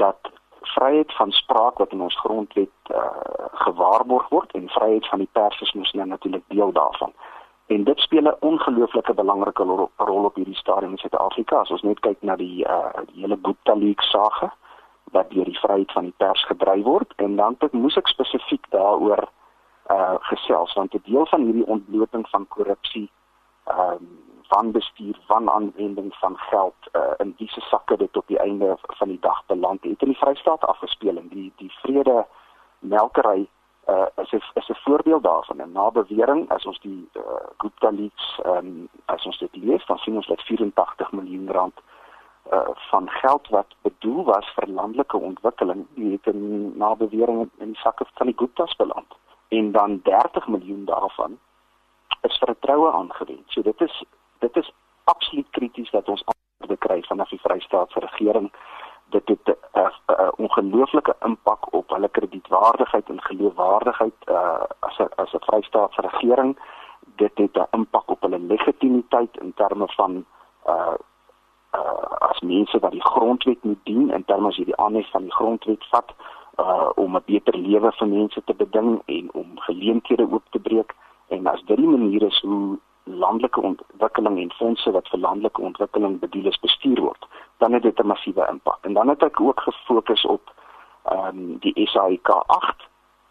dat 0.00 0.32
vryheid 0.74 1.12
van 1.18 1.30
spraak 1.32 1.78
wat 1.82 1.92
in 1.92 2.00
ons 2.00 2.18
grondwet 2.20 2.94
uh, 2.94 3.48
gewaarborg 3.66 4.28
word 4.28 4.50
en 4.58 4.68
vryheid 4.68 5.06
van 5.10 5.18
die 5.18 5.30
pers 5.38 5.60
is 5.60 5.72
mos 5.78 5.92
nou 5.92 6.06
natuurlik 6.06 6.44
deel 6.54 6.72
daarvan. 6.72 7.12
En 7.66 7.84
dit 7.84 7.98
speel 7.98 8.26
'n 8.30 8.40
ongelooflike 8.40 9.14
belangrike 9.14 9.62
rol 9.96 10.24
op 10.24 10.34
hierdie 10.34 10.56
stadium 10.62 10.90
in 10.90 10.98
Suid-Afrika. 10.98 11.60
As 11.60 11.70
ons 11.70 11.82
net 11.82 12.00
kyk 12.00 12.22
na 12.22 12.36
die 12.36 12.66
uh, 12.66 12.90
die 13.12 13.20
hele 13.20 13.38
Gupta 13.42 13.74
leaks 13.74 14.10
sage 14.10 14.50
wat 15.12 15.30
deur 15.30 15.44
die 15.44 15.58
vryheid 15.58 15.92
van 15.92 16.04
die 16.04 16.14
pers 16.16 16.44
gedryf 16.44 16.84
word 16.84 17.12
en 17.16 17.36
dan 17.36 17.56
het 17.58 17.72
moes 17.72 17.96
ek 17.96 18.08
spesifiek 18.08 18.66
daaroor 18.70 19.28
uh 19.90 20.16
gesels 20.30 20.74
want 20.74 20.94
'n 20.94 21.02
deel 21.04 21.26
van 21.26 21.42
hierdie 21.42 21.66
ontbloting 21.66 22.28
van 22.28 22.48
korrupsie 22.48 23.10
ehm 23.64 23.90
um, 23.90 24.31
wanbestuur, 24.54 25.18
wanaanwending 25.26 26.14
van 26.14 26.36
geld 26.38 26.74
uh, 26.92 27.00
in 27.16 27.34
wiese 27.38 27.60
sakke 27.60 27.96
dit 27.96 28.16
op 28.16 28.26
die 28.26 28.38
einde 28.38 28.76
van 28.98 29.08
die 29.08 29.20
dag 29.20 29.46
beland 29.46 29.82
het. 29.82 30.02
In 30.02 30.12
die 30.12 30.18
Vrystaat 30.18 30.64
afgespeel 30.64 31.16
en 31.16 31.28
die 31.28 31.52
die 31.56 31.72
vrede 31.82 32.26
melkery 32.78 33.46
uh, 33.88 34.06
is 34.22 34.32
is, 34.32 34.50
is 34.54 34.68
'n 34.68 34.82
voorbeeld 34.84 35.22
daarvan. 35.22 35.60
En 35.60 35.72
na 35.72 35.90
bewering 35.90 36.50
as 36.50 36.66
ons 36.66 36.80
die 36.80 37.08
uh, 37.12 37.22
Gupta 37.56 37.90
leaks 37.90 38.40
um, 38.46 38.88
as 39.04 39.26
ons 39.26 39.38
dit 39.38 39.56
lees 39.56 39.86
dan 39.86 39.98
sien 39.98 40.16
ons 40.16 40.26
dat 40.26 40.40
84 40.40 41.12
miljoen 41.12 41.50
rand 41.50 41.80
uh, 42.52 42.68
van 42.74 43.10
geld 43.10 43.48
wat 43.48 43.74
bedoel 43.82 44.24
was 44.24 44.52
vir 44.54 44.68
landelike 44.68 45.16
ontwikkeling 45.16 45.86
het 45.94 46.26
in 46.34 46.72
na 46.76 46.94
bewering 46.94 47.50
in 47.58 47.72
die 47.72 47.80
sakke 47.80 48.06
van 48.14 48.26
die 48.26 48.38
Guptas 48.38 48.76
beland. 48.76 49.16
En 49.48 49.72
dan 49.72 50.00
30 50.02 50.48
miljoen 50.48 50.84
daarvan 50.84 51.38
is 52.20 52.38
vir 52.38 52.50
'n 52.50 52.56
troue 52.60 52.92
aangewend. 52.92 53.46
So 53.46 53.62
dit 53.62 53.80
is 53.80 54.04
dit 54.42 54.56
is 54.56 54.72
absoluut 55.04 55.50
krities 55.50 55.90
dat 55.90 56.08
ons 56.08 56.24
antwoorde 56.24 56.86
kry 56.86 57.02
vanaf 57.08 57.28
die 57.28 57.40
Vrystaatse 57.42 58.00
regering. 58.06 58.52
Dit 59.14 59.28
het 59.28 59.46
'n 59.46 59.78
uh, 59.78 59.90
uh, 60.06 60.28
ongelooflike 60.36 61.14
impak 61.28 61.72
op 61.72 61.90
hulle 61.90 62.08
kredietwaardigheid 62.08 63.08
en 63.08 63.22
geloofwaardigheid 63.22 64.18
uh, 64.28 64.62
as 64.88 64.98
'n 64.98 65.08
as 65.22 65.32
'n 65.32 65.46
Vrystaatse 65.48 66.00
regering. 66.00 66.58
Dit 67.22 67.38
het 67.38 67.56
'n 67.56 67.68
impak 67.70 68.10
op 68.10 68.20
hulle 68.20 68.38
legitimiteit 68.38 69.36
in 69.44 69.52
terme 69.54 69.86
van 69.96 70.24
uh 70.66 70.96
uh 71.74 72.28
as 72.30 72.40
mense 72.40 72.78
wat 72.78 72.92
die 72.92 73.04
grondwet 73.12 73.64
moet 73.64 73.82
dien 73.82 74.10
in 74.10 74.24
terme 74.24 74.48
as 74.48 74.56
jy 74.56 74.64
die 74.64 74.76
aanhef 74.76 75.10
van 75.10 75.22
die 75.22 75.32
grondwet 75.32 75.84
vat 75.90 76.08
uh 76.60 76.90
om 76.94 77.16
'n 77.16 77.22
beter 77.26 77.56
lewe 77.56 77.92
vir 77.92 78.08
mense 78.08 78.40
te 78.44 78.54
beding 78.54 79.02
en 79.04 79.32
om 79.32 79.58
geleenthede 79.58 80.26
oop 80.30 80.44
te 80.50 80.58
breek 80.58 80.94
en 81.28 81.46
as 81.46 81.62
dit 81.62 81.76
die 81.76 81.94
manier 81.96 82.22
is 82.22 82.40
hoe 82.40 82.78
landelike 83.04 83.60
ontwikkeling 83.60 84.38
en 84.40 84.52
fondse 84.52 84.90
wat 84.90 85.08
vir 85.08 85.18
landelike 85.18 85.60
ontwikkeling 85.60 86.18
bedoel 86.20 86.46
is 86.46 86.60
bestuur 86.60 87.00
word, 87.00 87.26
dan 87.58 87.72
het 87.72 87.82
dit 87.82 87.98
'n 87.98 88.06
massiewe 88.06 88.46
impak. 88.50 88.78
En 88.80 88.92
dan 88.92 89.08
het 89.08 89.22
ek 89.22 89.40
ook 89.40 89.60
gefokus 89.60 90.24
op 90.24 90.52
ehm 91.02 91.26
um, 91.26 91.58
die 91.58 91.88
SAIK 91.88 92.28
8 92.28 92.88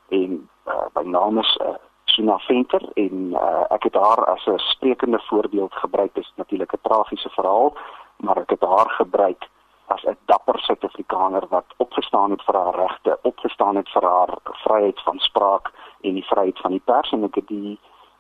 en 0.10 0.50
uh, 0.68 0.86
by 0.94 1.04
naam 1.04 1.40
is 1.40 1.60
uh, 1.62 1.76
Suna 2.06 2.38
Venter 2.38 2.82
en 2.94 3.32
uh, 3.32 3.64
ek 3.70 3.84
het 3.84 3.96
haar 3.96 4.26
as 4.26 4.46
'n 4.46 4.58
sprekende 4.58 5.20
voorbeeld 5.20 5.74
gebruik. 5.74 6.14
Dit 6.14 6.24
is 6.24 6.34
natuurlik 6.36 6.74
'n 6.74 6.80
tragiese 6.82 7.30
verhaal, 7.30 7.74
maar 8.18 8.38
ek 8.38 8.50
het 8.50 8.62
haar 8.62 8.90
gebruik 8.90 9.50
as 9.86 10.04
'n 10.04 10.18
dapper 10.26 10.60
Suid-Afrikaner 10.60 11.48
wat 11.50 11.66
opgestaan 11.78 12.32
het 12.32 12.44
vir 12.44 12.56
haar 12.56 12.76
regte, 12.76 13.20
opgestaan 13.22 13.76
het 13.76 13.90
vir 13.90 14.04
haar 14.04 14.38
vryheid 14.44 15.00
van 15.02 15.20
spraak 15.20 15.72
en 16.02 16.14
die 16.14 16.28
vryheid 16.32 16.60
van 16.60 16.72
die 16.72 16.84
pers 16.86 17.12
en 17.12 17.24
ek 17.24 17.36
het 17.36 17.48
die 17.48 17.80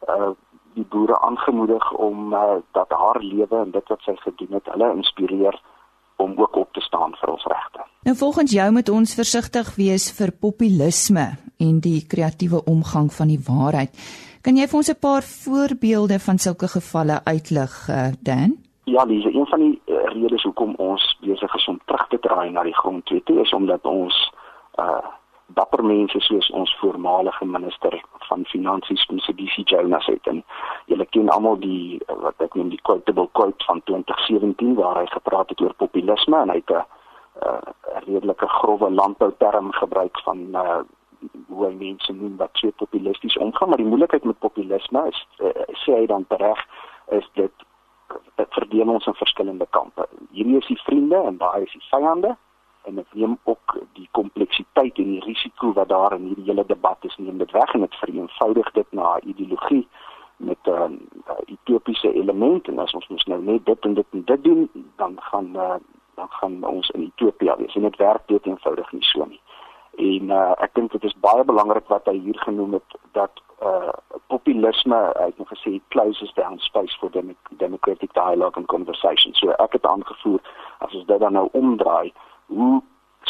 uh, 0.10 0.32
die 0.73 0.86
boere 0.89 1.19
aangemoedig 1.21 1.91
om 1.93 2.34
uh, 2.34 2.60
dat 2.71 2.89
haar 2.89 3.19
lewe 3.21 3.57
en 3.65 3.71
dit 3.71 3.88
wat 3.88 4.01
sy 4.01 4.15
gedoen 4.23 4.57
het, 4.57 4.65
hulle 4.73 4.93
inspireer 4.95 5.62
om 6.21 6.34
ook 6.38 6.55
op 6.55 6.73
te 6.73 6.81
staan 6.81 7.15
vir 7.19 7.29
ons 7.34 7.45
regte. 7.45 7.86
Nou 8.05 8.15
volgens 8.17 8.51
jou 8.51 8.71
moet 8.71 8.89
ons 8.89 9.15
versigtig 9.15 9.75
wees 9.75 10.10
vir 10.17 10.31
populisme 10.31 11.27
en 11.60 11.79
die 11.79 12.01
kreatiewe 12.07 12.63
omgang 12.65 13.12
van 13.13 13.27
die 13.27 13.41
waarheid. 13.47 13.93
Kan 14.41 14.57
jy 14.57 14.67
vir 14.67 14.77
ons 14.77 14.89
'n 14.89 14.99
paar 14.99 15.21
voorbeelde 15.21 16.19
van 16.19 16.38
sulke 16.38 16.67
gevalle 16.67 17.21
uitlig, 17.25 17.89
uh, 17.89 18.10
Dan? 18.21 18.57
Ja, 18.86 19.05
dis 19.05 19.23
een 19.23 19.47
van 19.47 19.60
die 19.60 19.81
uh, 19.86 19.95
redes 20.13 20.43
hoekom 20.43 20.73
ons 20.75 21.17
besig 21.21 21.55
is 21.55 21.67
om 21.67 21.79
terug 21.86 22.07
te 22.07 22.19
draai 22.19 22.49
na 22.49 22.63
die 22.63 22.75
grondwet, 22.75 23.29
is 23.29 23.53
omdat 23.53 23.86
ons 23.86 24.31
uh 24.79 25.20
dapper 25.54 25.84
mense 25.84 26.20
soos 26.20 26.50
ons 26.50 26.78
voormalige 26.80 27.46
minister 27.46 28.02
van 28.28 28.46
finansies 28.46 29.06
Mcebisi 29.10 29.64
Jonas 29.66 30.06
het. 30.06 30.28
En 30.28 30.44
julle 30.86 31.06
ken 31.06 31.30
almal 31.30 31.60
die 31.60 32.00
wat 32.08 32.42
ek 32.46 32.56
noem 32.56 32.70
die 32.74 32.82
quotable 32.88 33.28
quote 33.38 33.66
van 33.66 33.82
2017 33.90 34.76
waar 34.80 35.02
hy 35.02 35.08
gepraat 35.12 35.50
het 35.50 35.62
oor 35.62 35.74
populisme 35.84 36.42
en 36.42 36.54
hy 36.54 36.60
het 36.62 36.72
'n 36.76 36.84
uh, 37.46 37.60
redelike 38.06 38.48
grove 38.48 38.90
landbouterm 38.90 39.72
gebruik 39.72 40.20
van 40.24 40.38
uh, 40.52 40.82
hoe 41.48 41.66
hy 41.66 41.74
mense 41.74 42.14
noem 42.14 42.38
wat 42.38 42.50
so 42.54 42.72
populisties 42.76 43.38
omgaan. 43.38 43.70
Maar 43.70 43.78
die 43.78 43.92
moeilikheid 43.94 44.24
met 44.24 44.40
populisme 44.40 45.08
is 45.08 45.28
uh, 45.40 45.50
sê 45.84 45.92
hy 46.00 46.06
dan 46.06 46.26
reg 46.28 46.66
is 47.10 47.30
dit 47.34 47.52
dit 48.36 48.48
verdeel 48.50 48.90
ons 48.90 49.06
in 49.06 49.14
verskillende 49.14 49.68
kampe. 49.70 50.08
Hierdie 50.32 50.58
is 50.58 50.68
die 50.68 50.82
vriende 50.84 51.16
en 51.16 51.38
daai 51.38 51.64
is 51.64 51.72
die 51.72 51.88
vyande 51.90 52.36
en 52.84 52.96
dit 52.96 53.13
neem 53.13 53.38
ook 53.44 53.78
die 53.94 54.08
kompleksiteit 54.12 54.98
en 54.98 55.12
die 55.12 55.24
risiko 55.26 55.74
wat 55.74 55.89
daar 55.89 56.13
in 56.13 56.26
hierdie 56.26 56.46
hele 56.46 56.65
debat 56.65 56.98
is 57.02 57.17
neem 57.17 57.38
dit 57.38 57.52
weg 57.52 57.74
en 57.74 57.80
dit 57.80 57.96
vereenvoudig 57.96 58.72
dit 58.72 58.91
na 58.91 59.20
ideologie 59.20 59.88
met 60.38 60.58
'n 60.63 60.70
uh, 60.70 60.89
uh, 61.30 61.41
utopiese 61.46 62.13
element 62.13 62.67
en 62.67 62.80
as 62.80 62.94
ons 62.94 63.08
mos 63.08 63.26
nou 63.26 63.41
net 63.41 63.65
dit 63.65 63.80
en 63.86 63.94
dit 63.94 64.06
en 64.12 64.24
dit 64.26 64.44
doen 64.44 64.70
dan 64.96 65.22
gaan 65.22 65.50
uh, 65.56 65.76
dan 66.15 66.30
gaan 66.30 66.63
ons 66.63 66.89
in 66.89 67.02
Ethiopië 67.02 67.54
wees 67.58 67.76
en 67.76 67.82
dit 67.82 67.96
werk 67.96 68.22
dit 68.26 68.46
eenvoudig 68.46 68.91
nie 68.91 69.04
so 69.04 69.26
nie. 69.26 69.41
En 69.96 70.30
uh, 70.30 70.52
ek 70.58 70.74
dink 70.74 70.91
dit 70.91 71.04
is 71.04 71.20
baie 71.20 71.44
belangrik 71.44 71.88
wat 71.88 72.06
hy 72.06 72.17
hier 72.17 72.39
genoem 72.39 72.74
het 72.74 73.00
dat 73.12 73.41
uh 73.62 73.94
populisme 74.28 74.98
ek 75.22 75.38
het 75.38 75.48
gesê 75.48 75.72
closes 75.94 76.34
down 76.34 76.58
space 76.58 76.98
for 77.00 77.12
dem 77.12 77.36
democratic 77.50 78.13
dialogue 78.13 78.58
and 78.58 78.67
conversation. 78.67 79.34
So 79.34 79.52
ek 79.52 79.76
het 79.78 79.86
aangevoer 79.86 80.39
as 80.80 80.94
ons 80.94 81.06
dit 81.06 81.20
dan 81.20 81.34
nou 81.34 81.48
omdraai 81.52 82.13
hoe 82.52 82.82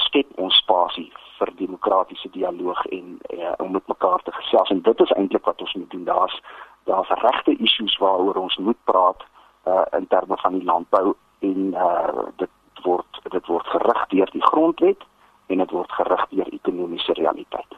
skep 0.08 0.30
ons 0.42 0.58
spasie 0.64 1.10
vir 1.40 1.52
demokratiese 1.58 2.30
dialoog 2.34 2.82
en 2.98 3.18
uh, 3.34 3.54
om 3.64 3.72
met 3.72 3.88
mekaar 3.88 4.24
te 4.26 4.32
gesels? 4.32 4.70
En 4.70 4.82
dit 4.82 5.04
is 5.06 5.14
eintlik 5.18 5.46
wat 5.46 5.62
ons 5.62 5.74
moet 5.74 5.90
doen. 5.90 6.04
Daar's 6.10 6.42
daar's 6.90 7.10
regte 7.22 7.56
issues 7.58 7.98
waaroor 8.02 8.40
ons 8.42 8.58
moet 8.58 8.78
praat 8.90 9.22
uh, 9.70 9.86
in 9.98 10.08
terme 10.08 10.38
van 10.38 10.58
die 10.58 10.64
landbou 10.66 11.14
en 11.40 11.74
uh, 11.74 12.26
dit 12.42 12.86
word 12.86 13.22
dit 13.30 13.46
word 13.48 13.68
gerig 13.76 14.02
deur 14.14 14.32
die 14.34 14.46
grondwet 14.50 15.06
en 15.54 15.62
dit 15.62 15.76
word 15.78 15.92
gerig 16.00 16.26
deur 16.32 16.50
ekonomiese 16.58 17.14
realiteit. 17.20 17.78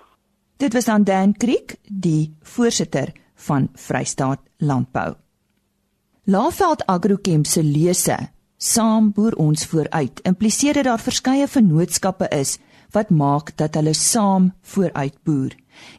Dit 0.58 0.74
was 0.74 0.86
dan 0.86 1.04
Dan 1.04 1.34
Kriek 1.34 1.76
die 1.84 2.36
voorsitter 2.56 3.12
van 3.36 3.68
Vrystaat 3.74 4.40
Landbou. 4.58 5.14
Laveld 6.24 6.86
Agrochem 6.86 7.44
se 7.44 7.64
lese 7.64 8.18
Saam 8.64 9.10
boer 9.12 9.36
ons 9.44 9.66
vooruit. 9.68 10.20
Impliseer 10.24 10.78
dit 10.78 10.86
daar 10.88 11.02
verskeie 11.02 11.50
vennootskappe 11.52 12.30
is 12.32 12.56
wat 12.96 13.10
maak 13.12 13.50
dat 13.60 13.76
hulle 13.76 13.92
saam 13.98 14.54
vooruit 14.62 15.18
boer. 15.28 15.52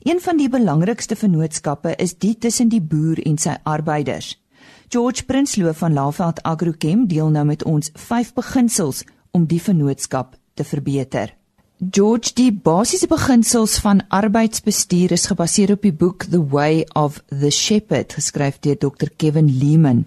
Een 0.08 0.20
van 0.24 0.38
die 0.40 0.48
belangrikste 0.48 1.16
vennootskappe 1.18 1.92
is 2.00 2.14
die 2.24 2.32
tussen 2.38 2.70
die 2.72 2.80
boer 2.80 3.20
en 3.26 3.36
sy 3.36 3.58
arbeiders. 3.68 4.30
George 4.88 5.26
Prinsloo 5.28 5.74
van 5.76 5.92
Laveld 5.92 6.40
Agrochem 6.42 7.04
deel 7.10 7.28
nou 7.34 7.44
met 7.44 7.64
ons 7.68 7.90
5 7.92 8.32
beginsels 8.32 9.02
om 9.36 9.44
die 9.50 9.60
vennootskap 9.60 10.38
te 10.54 10.64
verbeter. 10.64 11.34
George, 11.90 12.32
die 12.32 12.52
basiese 12.52 13.10
beginsels 13.10 13.76
van 13.82 14.00
arbeidsbestuur 14.08 15.12
is 15.12 15.26
gebaseer 15.28 15.74
op 15.74 15.82
die 15.84 15.92
boek 15.92 16.24
The 16.30 16.40
Way 16.40 16.86
of 16.94 17.20
the 17.28 17.50
Shepherd, 17.50 18.14
geskryf 18.16 18.62
deur 18.64 18.78
Dr 18.78 19.12
Kevin 19.18 19.52
Leeman. 19.52 20.06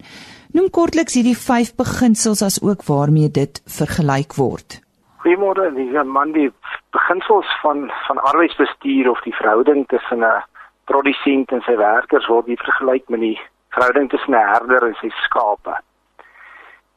Noem 0.56 0.70
kortliks 0.72 1.12
hierdie 1.18 1.36
5 1.36 1.74
beginsels 1.76 2.40
as 2.42 2.54
ook 2.64 2.84
waarmee 2.88 3.28
dit 3.28 3.58
vergelyk 3.68 4.32
word. 4.40 4.78
Goeiemôre, 5.20 5.66
dis 5.76 5.92
man 6.08 6.32
die 6.32 6.48
beginsels 6.96 7.50
van 7.60 7.90
van 8.06 8.22
arbeidsbestuur 8.30 9.10
of 9.10 9.20
die 9.26 9.34
verhouding 9.36 9.84
tussen 9.92 10.24
'n 10.24 10.42
produsent 10.88 11.52
en 11.52 11.60
sy 11.66 11.76
werkers 11.76 12.26
word 12.32 12.46
hier 12.46 12.64
vergelyk 12.64 13.08
met 13.08 13.20
die 13.20 13.38
verhouding 13.76 14.08
tussen 14.08 14.34
'n 14.34 14.48
herder 14.54 14.86
en 14.88 14.96
sy 15.00 15.10
skape. 15.24 15.76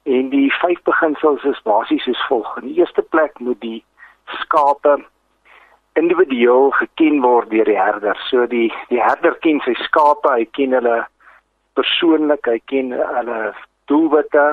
En 0.03 0.29
die 0.29 0.51
5 0.61 0.81
beginsels 0.83 1.43
is 1.43 1.61
basies 1.63 2.03
soos 2.03 2.27
volg. 2.27 2.57
In 2.57 2.67
die 2.67 2.79
eerste 2.79 3.01
plek 3.01 3.39
moet 3.39 3.61
die 3.61 3.83
skape 4.39 5.03
individueel 5.93 6.71
geken 6.71 7.21
word 7.21 7.49
deur 7.49 7.65
die 7.65 7.79
herder. 7.79 8.17
So 8.29 8.45
die 8.45 8.73
die 8.89 9.01
herder 9.01 9.35
ken 9.43 9.59
sy 9.59 9.73
skape, 9.73 10.29
hy 10.29 10.45
ken 10.45 10.71
hulle 10.71 11.07
persoonlik, 11.73 12.47
hy 12.47 12.59
ken 12.71 12.91
hulle 12.95 13.39
doelwitte, 13.91 14.45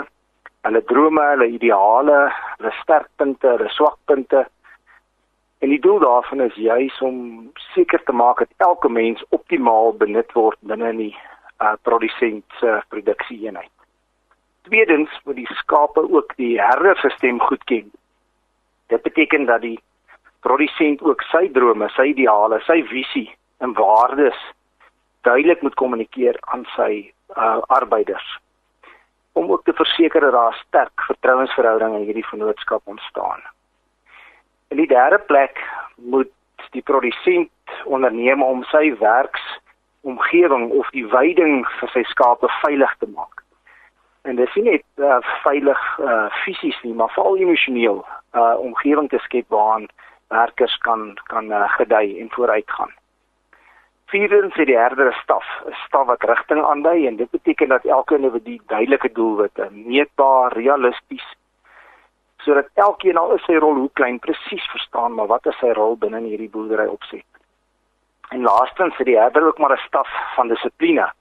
hulle 0.67 0.83
drome, 0.91 1.25
hulle 1.33 1.49
ideale, 1.55 2.21
hulle 2.59 2.73
sterkpunte, 2.83 3.55
hulle 3.57 3.71
swakpunte. 3.75 4.45
En 5.59 5.73
die 5.75 5.81
doel 5.83 5.99
daarvan 6.05 6.45
is 6.45 6.55
juis 6.55 7.01
om 7.03 7.19
seker 7.73 8.03
te 8.07 8.15
maak 8.15 8.39
dat 8.45 8.69
elke 8.69 8.89
mens 8.89 9.25
optimaal 9.35 9.97
benut 9.99 10.31
word 10.39 10.59
binne 10.71 10.93
die 11.01 11.15
uh, 11.15 11.75
produsent 11.83 12.45
se 12.61 12.79
produksieeenheid. 12.95 13.73
Tweedens 14.69 15.11
moet 15.25 15.41
die 15.41 15.51
skape 15.63 16.05
ook 16.13 16.37
die 16.37 16.55
herder 16.61 16.99
se 17.01 17.11
stem 17.17 17.41
goed 17.41 17.65
ken. 17.65 17.91
Dit 18.93 19.03
beteken 19.03 19.49
dat 19.51 19.65
die 19.65 19.79
produsent 20.47 21.03
ook 21.03 21.23
sy 21.33 21.49
drome, 21.53 21.89
sy 21.97 22.13
ideale, 22.13 22.61
sy 22.67 22.83
visie 22.87 23.27
en 23.65 23.75
waardes 23.75 24.39
duidelik 25.21 25.63
moet 25.63 25.75
kommunikeer 25.75 26.37
aan 26.41 26.67
sy 26.77 27.11
uh, 27.37 27.59
arbeiders 27.67 28.39
om 29.39 29.51
ook 29.53 29.65
te 29.65 29.73
verseker 29.73 30.21
dat 30.21 30.33
daar 30.33 30.63
sterk 30.67 31.01
vertrouensverhoudinge 31.07 31.99
in 31.99 32.05
hierdie 32.05 32.27
vennootskap 32.27 32.83
ontstaan. 32.85 33.41
In 34.69 34.77
die 34.77 34.87
derde 34.87 35.19
plek 35.19 35.63
moet 35.97 36.31
die 36.71 36.83
produsent 36.83 37.51
onderneem 37.85 38.43
om 38.43 38.65
sy 38.73 38.97
werksomgewing 38.99 40.71
of 40.71 40.91
die 40.91 41.07
weiding 41.07 41.63
vir 41.79 41.93
sy 41.95 42.03
skape 42.11 42.51
veilig 42.63 42.95
te 42.99 43.09
maak. 43.15 43.45
En 44.29 44.37
dit 44.37 44.49
is 44.49 44.63
net 44.65 44.85
uh, 44.97 45.21
veilig 45.45 45.85
uh, 46.03 46.27
fisies 46.45 46.79
nie, 46.83 46.95
maar 46.95 47.13
veral 47.15 47.39
emosioneel 47.39 48.03
'n 48.03 48.39
uh, 48.39 48.59
omgewing 48.61 49.09
te 49.09 49.19
skep 49.25 49.49
waarin 49.49 49.89
werkers 50.29 50.77
kan 50.79 51.19
kan 51.33 51.53
uh, 51.53 51.65
gedei 51.79 52.21
en 52.21 52.31
vooruitgaan. 52.31 52.93
Vierdens 54.09 54.55
het 54.55 54.67
die 54.67 54.79
herder 54.79 55.09
'n 55.09 55.21
staf, 55.23 55.47
'n 55.67 55.75
staf 55.87 56.07
wat 56.07 56.23
rigting 56.23 56.65
aandui 56.65 57.07
en 57.07 57.17
dit 57.17 57.31
beteken 57.31 57.69
dat 57.69 57.85
elke 57.85 58.15
individu 58.15 58.59
duidelike 58.67 59.13
doelwitte, 59.13 59.69
meetbaar, 59.71 60.53
realisties 60.53 61.37
sodat 62.49 62.69
elkeen 62.75 63.17
al 63.17 63.35
is 63.35 63.45
sy 63.45 63.59
rol 63.61 63.75
hoe 63.75 63.91
klein 63.93 64.19
presies 64.19 64.67
verstaan 64.73 65.15
maar 65.15 65.27
wat 65.27 65.47
is 65.51 65.59
sy 65.61 65.73
rol 65.77 65.97
binne 65.97 66.21
hierdie 66.25 66.51
boerdery 66.51 66.87
opset. 66.87 67.27
En 68.31 68.43
laastens 68.43 68.97
het 68.97 69.07
die 69.07 69.19
herder 69.19 69.47
ook 69.47 69.59
maar 69.59 69.73
'n 69.77 69.87
staf 69.87 70.09
van 70.35 70.49
dissipline. 70.49 71.13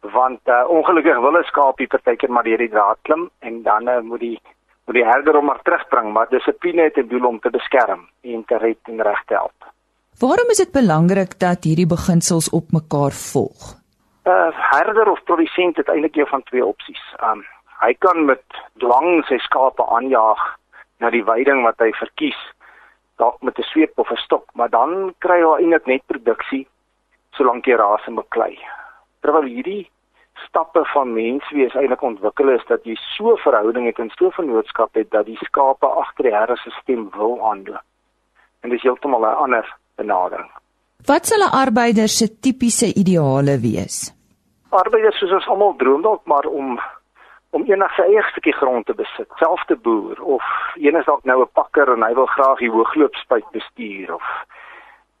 Want 0.00 0.40
uh, 0.44 0.64
ongelukkig 0.68 1.18
wil 1.18 1.38
'n 1.38 1.50
skaapie 1.50 1.86
partykeer 1.86 2.30
maar 2.30 2.44
deur 2.44 2.58
die 2.58 2.74
draad 2.76 2.98
klim 3.02 3.30
en 3.38 3.62
dan 3.62 3.88
uh, 3.88 4.00
moet 4.00 4.20
die 4.20 4.40
moet 4.86 4.94
die 4.94 5.04
herder 5.04 5.34
hom 5.34 5.44
maar 5.44 5.62
terugbring, 5.62 6.12
maar 6.12 6.28
dissipline 6.28 6.82
het 6.82 6.96
'n 6.96 7.08
doel 7.08 7.26
om 7.26 7.40
te 7.40 7.50
beskerm 7.50 8.08
en 8.22 8.44
te 8.44 8.56
red 8.56 8.78
en 8.82 9.02
reg 9.02 9.24
te 9.24 9.34
help. 9.34 9.75
Waarom 10.18 10.48
is 10.48 10.56
dit 10.56 10.70
belangrik 10.72 11.34
dat 11.38 11.66
hierdie 11.68 11.86
beginsels 11.86 12.46
op 12.50 12.70
mekaar 12.72 13.12
volg? 13.12 13.76
'n 14.24 14.30
uh, 14.30 14.48
Herder 14.70 15.10
of 15.10 15.22
produsent 15.24 15.76
het 15.76 15.88
eintlik 15.88 16.16
een 16.16 16.26
van 16.26 16.42
twee 16.42 16.64
opsies. 16.64 17.04
Um 17.22 17.44
hy 17.84 17.92
kan 17.98 18.24
met 18.24 18.44
dwang 18.80 19.24
sy 19.28 19.36
skape 19.38 19.84
aanjaag 19.96 20.40
na 20.98 21.10
die 21.10 21.24
weiding 21.24 21.60
wat 21.68 21.78
hy 21.84 21.92
verkies, 21.92 22.40
dalk 23.20 23.42
met 23.42 23.58
'n 23.58 23.68
sweep 23.72 23.92
of 23.98 24.10
'n 24.10 24.16
stok, 24.16 24.48
maar 24.54 24.70
dan 24.70 25.14
kry 25.18 25.40
hy 25.44 25.52
eintlik 25.60 25.86
net 25.86 26.06
produksie 26.06 26.66
solank 27.36 27.66
hy 27.66 27.76
raas 27.76 28.06
en 28.06 28.14
beklei. 28.14 28.58
Terwyl 29.20 29.52
hierdie 29.52 29.90
stappe 30.48 30.84
van 30.84 31.12
menswees 31.12 31.74
eintlik 31.74 32.02
ontwikkel 32.02 32.48
is 32.48 32.64
dat 32.68 32.84
jy 32.84 32.96
so 33.16 33.36
verhouding 33.36 33.86
het 33.86 33.98
en 33.98 34.10
so 34.16 34.30
vennootskap 34.30 34.94
het 34.94 35.10
dat 35.10 35.26
die 35.26 35.44
skape 35.44 35.86
agter 35.86 36.24
die 36.24 36.38
herde 36.38 36.56
se 36.56 36.70
stem 36.70 37.10
wil 37.10 37.50
aanloop. 37.50 37.84
En 38.62 38.70
dis 38.70 38.82
heeltemal 38.82 39.20
'n 39.20 39.42
ander 39.44 39.76
benadering. 39.96 40.50
Wat 41.06 41.26
sal 41.26 41.42
'n 41.46 41.56
arbeider 41.64 42.08
se 42.08 42.26
tipiese 42.40 42.94
ideale 42.94 43.58
wees? 43.60 44.12
Arbeiders 44.68 45.18
soos 45.18 45.32
ons 45.32 45.48
almal 45.48 45.76
droom 45.76 46.02
dalk 46.02 46.24
maar 46.24 46.46
om 46.46 46.80
om 47.50 47.64
eendag 47.64 47.94
sy 47.96 48.02
eie 48.02 48.22
stukkie 48.30 48.52
grond 48.52 48.86
te 48.86 48.94
besit, 48.94 49.28
self 49.38 49.62
te 49.64 49.76
boer 49.76 50.18
of 50.22 50.42
een 50.74 50.96
is 50.96 51.04
dalk 51.04 51.24
nou 51.24 51.42
'n 51.42 51.52
pakker 51.52 51.92
en 51.94 52.02
hy 52.02 52.14
wil 52.14 52.26
graag 52.26 52.58
die 52.58 52.70
hoogloopspuit 52.70 53.48
bestuur 53.52 54.14
of 54.14 54.26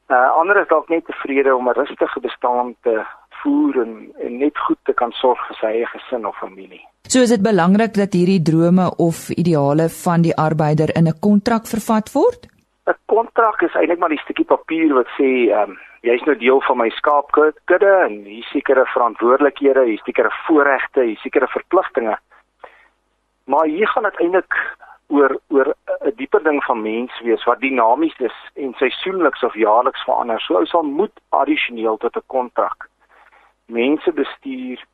uh 0.08 0.30
ander 0.40 0.60
is 0.60 0.68
dalk 0.68 0.88
net 0.88 1.06
tevrede 1.06 1.54
om 1.54 1.68
'n 1.68 1.78
rustige 1.80 2.20
bestaan 2.20 2.74
te 2.82 3.04
voer 3.42 3.82
en, 3.82 4.12
en 4.24 4.38
net 4.38 4.58
goed 4.58 4.78
te 4.82 4.92
kan 4.92 5.12
sorg 5.12 5.40
vir 5.48 5.56
sy 5.60 5.66
eie 5.66 5.86
gesin 5.86 6.26
of 6.26 6.36
familie. 6.38 6.82
So 7.08 7.20
is 7.20 7.30
dit 7.30 7.42
belangrik 7.42 7.94
dat 7.94 8.12
hierdie 8.12 8.42
drome 8.42 8.90
of 8.96 9.30
ideale 9.30 9.88
van 9.88 10.22
die 10.22 10.36
arbeider 10.36 10.96
in 10.96 11.08
'n 11.08 11.18
kontrak 11.20 11.66
vervat 11.66 12.12
word? 12.12 12.55
'n 12.86 12.94
Kontrak 13.06 13.62
is 13.62 13.74
eintlik 13.74 13.98
maar 13.98 14.14
die 14.14 14.22
stukkie 14.22 14.44
papier 14.44 14.94
wat 14.94 15.08
sê 15.18 15.30
ehm 15.50 15.70
um, 15.70 15.78
jy's 16.06 16.22
nou 16.22 16.36
deel 16.38 16.60
van 16.68 16.76
my 16.78 16.88
skaapkudde 16.94 17.92
en 18.06 18.12
hier 18.24 18.46
sekere 18.52 18.84
verantwoordelikhede, 18.86 19.82
hier 19.84 20.02
sekere 20.04 20.30
voorregte, 20.46 21.02
hier 21.02 21.18
sekere 21.18 21.48
verpligtinge. 21.50 22.18
Maar 23.44 23.66
hier 23.66 23.88
gaan 23.88 24.06
dit 24.06 24.20
eintlik 24.20 24.54
oor 25.08 25.38
oor 25.48 25.74
'n 26.04 26.14
dieper 26.16 26.42
ding 26.42 26.64
van 26.64 26.82
mens 26.82 27.20
wees 27.20 27.44
wat 27.44 27.60
dinamies 27.60 28.18
is 28.18 28.36
en 28.54 28.74
seisoenliks 28.74 29.42
of 29.42 29.54
jaarliks 29.54 30.04
verander. 30.04 30.40
So 30.40 30.54
ou 30.54 30.66
sal 30.66 30.82
moet 30.82 31.20
addisioneel 31.28 31.96
tot 31.96 32.16
'n 32.16 32.26
kontrak 32.26 32.88
mense 33.66 34.12
bestuur 34.12 34.84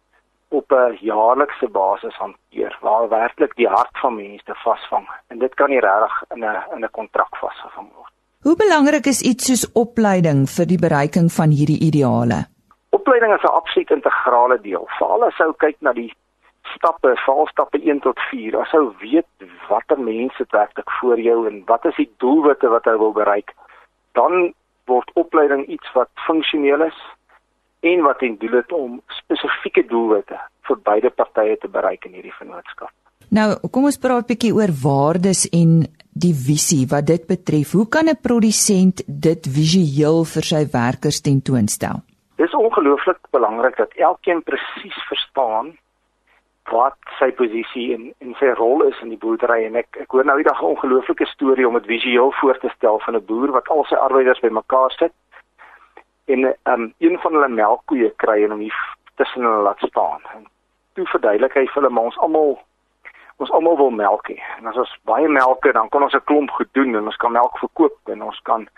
op 0.59 0.73
'n 0.73 0.97
jaarlikse 1.01 1.69
basis 1.69 2.15
hanteer 2.15 2.79
waar 2.81 3.09
werklik 3.09 3.55
die 3.57 3.69
hart 3.69 3.99
van 4.03 4.15
mense 4.15 4.55
vasvang 4.65 5.07
en 5.29 5.38
dit 5.38 5.55
kan 5.55 5.69
nie 5.71 5.81
regtig 5.81 6.15
in 6.35 6.45
'n 6.45 6.65
in 6.75 6.85
'n 6.85 6.91
kontrak 6.91 7.37
vasgevang 7.37 7.88
word. 7.97 8.12
Hoe 8.43 8.57
belangrik 8.57 9.07
is 9.07 9.23
iets 9.23 9.45
soos 9.47 9.73
opleiding 9.73 10.41
vir 10.57 10.67
die 10.67 10.79
bereiking 10.87 11.33
van 11.33 11.51
hierdie 11.59 11.83
ideale? 11.88 12.38
Opleiding 12.91 13.33
is 13.35 13.43
'n 13.43 13.57
absoluut 13.61 13.91
integrale 13.91 14.61
deel. 14.61 14.85
Veral 14.99 15.25
as 15.25 15.41
ou 15.41 15.53
kyk 15.53 15.77
na 15.81 15.93
die 15.93 16.12
stappe, 16.62 17.17
valstappe 17.27 17.79
1 17.88 18.01
tot 18.01 18.19
4, 18.31 18.57
as 18.61 18.73
ou 18.73 18.93
weet 18.99 19.27
watter 19.69 20.01
mense 20.01 20.45
werklik 20.51 20.91
voor 20.91 21.21
jou 21.21 21.49
en 21.49 21.62
wat 21.67 21.85
is 21.85 21.97
die 21.97 22.11
doelwitte 22.17 22.69
wat 22.69 22.85
hy 22.85 22.97
wil 22.97 23.12
bereik, 23.12 23.55
dan 24.12 24.55
word 24.85 25.11
opleiding 25.15 25.67
iets 25.67 25.93
wat 25.93 26.11
funksioneel 26.27 26.83
is 26.83 26.99
en 27.83 28.03
wat 28.07 28.18
ten 28.18 28.37
doel 28.38 28.59
het 28.61 28.73
om 28.73 29.01
spesifieke 29.18 29.85
doelwitte 29.90 30.38
vir 30.68 30.83
beide 30.87 31.11
partye 31.11 31.57
te 31.59 31.68
bereik 31.68 32.07
in 32.07 32.14
hierdie 32.18 32.35
vennootskap. 32.38 32.92
Nou, 33.33 33.49
kom 33.73 33.88
ons 33.88 33.99
praat 33.99 34.25
'n 34.25 34.31
bietjie 34.33 34.55
oor 34.55 34.73
waardes 34.85 35.49
en 35.51 35.87
die 36.25 36.35
visie 36.37 36.87
wat 36.87 37.07
dit 37.07 37.27
betref. 37.27 37.73
Hoe 37.73 37.88
kan 37.88 38.09
'n 38.09 38.21
produsent 38.21 39.03
dit 39.07 39.42
visueel 39.47 40.25
vir 40.25 40.45
sy 40.53 40.62
werkers 40.73 41.21
tentoonstel? 41.21 42.03
Dit 42.37 42.47
is 42.47 42.55
ongelooflik 42.55 43.21
belangrik 43.31 43.77
dat 43.77 43.92
elkeen 43.97 44.42
presies 44.42 44.99
verstaan 45.09 45.79
wat 46.71 46.99
sy 47.18 47.31
posisie 47.33 47.95
en 47.95 48.14
en 48.18 48.35
sy 48.38 48.51
rol 48.55 48.83
is 48.83 49.01
in 49.03 49.09
die 49.09 49.18
boerdery 49.18 49.64
en 49.64 49.77
ek 49.77 49.97
ek 50.05 50.11
hoor 50.11 50.25
nou 50.25 50.37
eendag 50.38 50.62
'n 50.62 50.73
ongelooflike 50.75 51.27
storie 51.27 51.66
om 51.68 51.75
dit 51.75 51.87
visueel 51.87 52.33
voor 52.40 52.59
te 52.59 52.71
stel 52.77 52.99
van 52.99 53.16
'n 53.16 53.27
boer 53.27 53.51
wat 53.53 53.68
al 53.68 53.85
sy 53.85 53.95
arbeiders 53.95 54.40
bymekaar 54.40 54.90
sit 54.90 55.12
en 56.25 56.55
um, 56.65 56.95
een 56.99 57.19
van 57.19 57.33
hulle 57.33 57.49
melkkoeie 57.49 58.11
kry 58.17 58.43
en 58.45 58.51
hom 58.51 58.61
hier 58.61 58.81
tussen 59.15 59.43
hulle 59.43 59.63
laat 59.63 59.79
staan. 59.79 60.21
En 60.35 60.47
toe 60.95 61.07
verduidelik 61.07 61.55
hy 61.55 61.67
vir 61.67 61.81
hulle 61.81 61.91
maar 61.91 62.11
ons 62.11 62.19
almal 62.19 62.59
ons 63.43 63.51
almal 63.51 63.77
wil 63.77 63.91
melk 63.91 64.29
hê. 64.31 64.39
En 64.59 64.71
as 64.71 64.79
ons 64.79 64.93
baie 65.09 65.29
melk 65.29 65.65
het, 65.67 65.75
dan 65.75 65.89
kan 65.89 66.03
ons 66.03 66.15
'n 66.15 66.25
klomp 66.25 66.51
goed 66.51 66.69
doen 66.73 66.95
en 66.95 67.11
ons 67.11 67.17
kan 67.17 67.33
melk 67.33 67.59
verkoop 67.59 67.99
en 68.15 68.23
ons 68.23 68.41
kan 68.43 68.69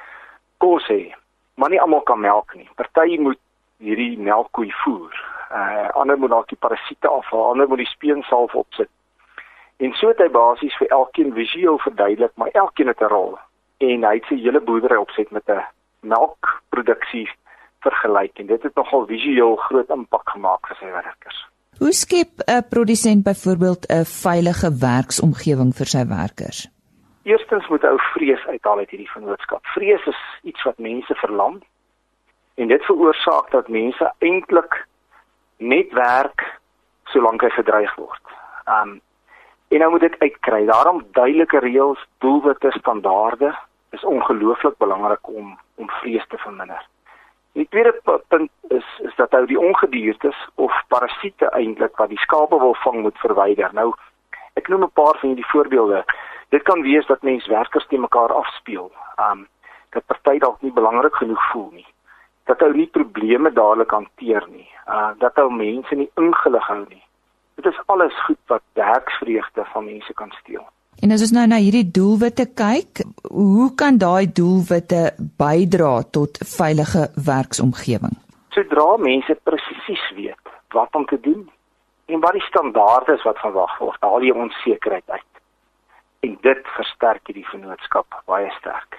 kos 0.58 0.86
hê. 0.88 1.12
Maar 1.54 1.70
nie 1.70 1.80
almal 1.80 2.00
kan 2.00 2.20
melk 2.20 2.54
nie. 2.54 2.68
Party 2.74 3.18
moet 3.18 3.38
hierdie 3.78 4.18
melkkoe 4.18 4.72
voer. 4.84 5.14
Uh 5.50 5.88
ander 6.00 6.18
moet 6.18 6.30
dalk 6.30 6.48
die 6.48 6.58
parasiete 6.58 7.08
afhaal, 7.08 7.50
ander 7.50 7.68
moet 7.68 7.78
die 7.78 7.92
speensalf 7.92 8.54
opsit. 8.54 8.88
En 9.76 9.92
so 9.92 10.08
het 10.08 10.18
hy 10.18 10.28
basies 10.28 10.76
vir 10.76 10.88
elkeen 10.88 11.32
visueel 11.32 11.78
verduidelik, 11.78 12.32
maar 12.34 12.48
elkeen 12.52 12.86
het 12.86 13.00
'n 13.00 13.12
rol. 13.12 13.38
En 13.78 14.04
hy 14.04 14.14
het 14.14 14.24
sy 14.24 14.36
hele 14.36 14.60
boerdery 14.60 14.96
opset 14.96 15.30
met 15.30 15.48
'n 15.48 15.62
melkproduksie 16.04 17.26
vergelyk 17.84 18.38
en 18.38 18.46
dit 18.46 18.62
het 18.62 18.74
nogal 18.74 19.06
visueel 19.06 19.56
groot 19.68 19.90
impak 19.90 20.30
gemaak 20.36 20.70
vir 20.70 20.80
sy 20.80 20.92
werkers. 20.92 21.42
Hoe 21.78 21.92
skep 21.92 22.32
'n 22.46 22.68
produsent 22.70 23.24
byvoorbeeld 23.24 23.86
'n 23.90 24.04
veilige 24.04 24.70
werksomgewing 24.80 25.72
vir 25.74 25.86
sy 25.86 26.06
werkers? 26.06 26.68
Eerstens 27.22 27.66
moet 27.68 27.84
ou 27.84 27.98
vrees 28.14 28.46
uithaal 28.46 28.78
uit 28.78 28.90
hierdie 28.90 29.10
vennootskap. 29.10 29.66
Vrees 29.66 30.06
is 30.06 30.20
iets 30.42 30.62
wat 30.62 30.78
mense 30.78 31.14
verlam 31.14 31.62
en 32.54 32.68
dit 32.68 32.84
veroorsaak 32.84 33.50
dat 33.50 33.68
mense 33.68 34.12
eintlik 34.18 34.86
net 35.56 35.92
werk 35.92 36.60
solank 37.04 37.42
hy 37.42 37.50
gedreig 37.50 37.94
word. 37.96 38.24
Um 38.66 39.00
en 39.68 39.80
nou 39.80 39.90
moet 39.90 40.00
dit 40.00 40.18
uitkry. 40.18 40.66
Daarom 40.66 41.06
duidelike 41.12 41.58
reëls, 41.58 42.06
doelwitte, 42.18 42.70
standaarde 42.70 43.54
is 43.90 44.04
ongelooflik 44.04 44.76
belangrik 44.78 45.28
om 45.28 45.58
om 45.74 45.88
vrees 45.88 46.26
te 46.28 46.38
verminder. 46.38 46.86
Die 47.54 47.68
tweede 47.68 48.00
punt 48.28 48.50
is 48.68 48.86
is 49.02 49.14
dat 49.16 49.34
ou 49.34 49.46
die 49.46 49.58
ongediertes 49.58 50.38
of 50.54 50.72
parasiete 50.88 51.50
eintlik 51.50 51.96
wat 51.96 52.08
die 52.10 52.18
skape 52.18 52.58
wil 52.58 52.74
vang 52.82 53.02
moet 53.02 53.18
verwyder. 53.22 53.70
Nou 53.72 53.92
ek 54.58 54.68
noem 54.68 54.82
'n 54.82 54.96
paar 55.00 55.18
van 55.18 55.28
hierdie 55.28 55.50
voorbeelde. 55.52 56.04
Dit 56.48 56.62
kan 56.62 56.82
wees 56.82 57.06
dat 57.06 57.22
mense 57.22 57.50
werkers 57.50 57.86
te 57.86 57.98
mekaar 57.98 58.32
afspeel. 58.32 58.92
Um 59.30 59.46
dat 59.90 60.06
party 60.06 60.38
dalk 60.38 60.62
nie 60.62 60.72
belangrik 60.72 61.14
genoeg 61.14 61.50
voel 61.50 61.70
nie. 61.72 61.86
Dat 62.44 62.62
ou 62.62 62.72
nie 62.74 62.86
probleme 62.86 63.52
dadelik 63.52 63.90
hanteer 63.90 64.44
nie. 64.48 64.70
Uh 64.86 65.10
dat 65.18 65.38
ou 65.38 65.50
mense 65.50 65.94
nie 65.94 66.10
ingelig 66.14 66.66
hou 66.66 66.84
nie. 66.88 67.04
Dit 67.54 67.66
is 67.66 67.80
alles 67.86 68.24
goed 68.24 68.42
wat 68.46 68.62
werksvreugde 68.72 69.64
van 69.64 69.84
mense 69.84 70.14
kan 70.14 70.32
steel. 70.40 70.66
En 71.04 71.12
as 71.12 71.20
ons 71.20 71.34
nou 71.36 71.42
na 71.44 71.58
hierdie 71.60 71.84
doelwitte 71.92 72.46
kyk, 72.56 73.02
hoe 73.28 73.66
kan 73.76 73.98
daai 74.00 74.24
doelwitte 74.38 75.02
bydra 75.36 75.98
tot 76.16 76.38
veilige 76.48 77.02
werksomgewing? 77.26 78.14
Sodra 78.56 78.94
mense 79.02 79.36
presies 79.44 80.04
weet 80.16 80.52
wat 80.72 80.96
om 80.96 81.04
te 81.10 81.18
doen 81.20 81.42
en 82.08 82.22
wat 82.24 82.38
die 82.38 82.46
standaarde 82.46 83.18
is 83.18 83.26
wat 83.28 83.42
verwag 83.42 83.74
word, 83.82 84.00
haal 84.00 84.24
jy 84.24 84.32
onsekerheid 84.46 85.04
uit. 85.12 85.42
En 86.24 86.38
dit 86.48 86.72
versterk 86.78 87.28
hierdie 87.28 87.44
vennootskap 87.50 88.22
baie 88.24 88.48
sterk. 88.56 88.96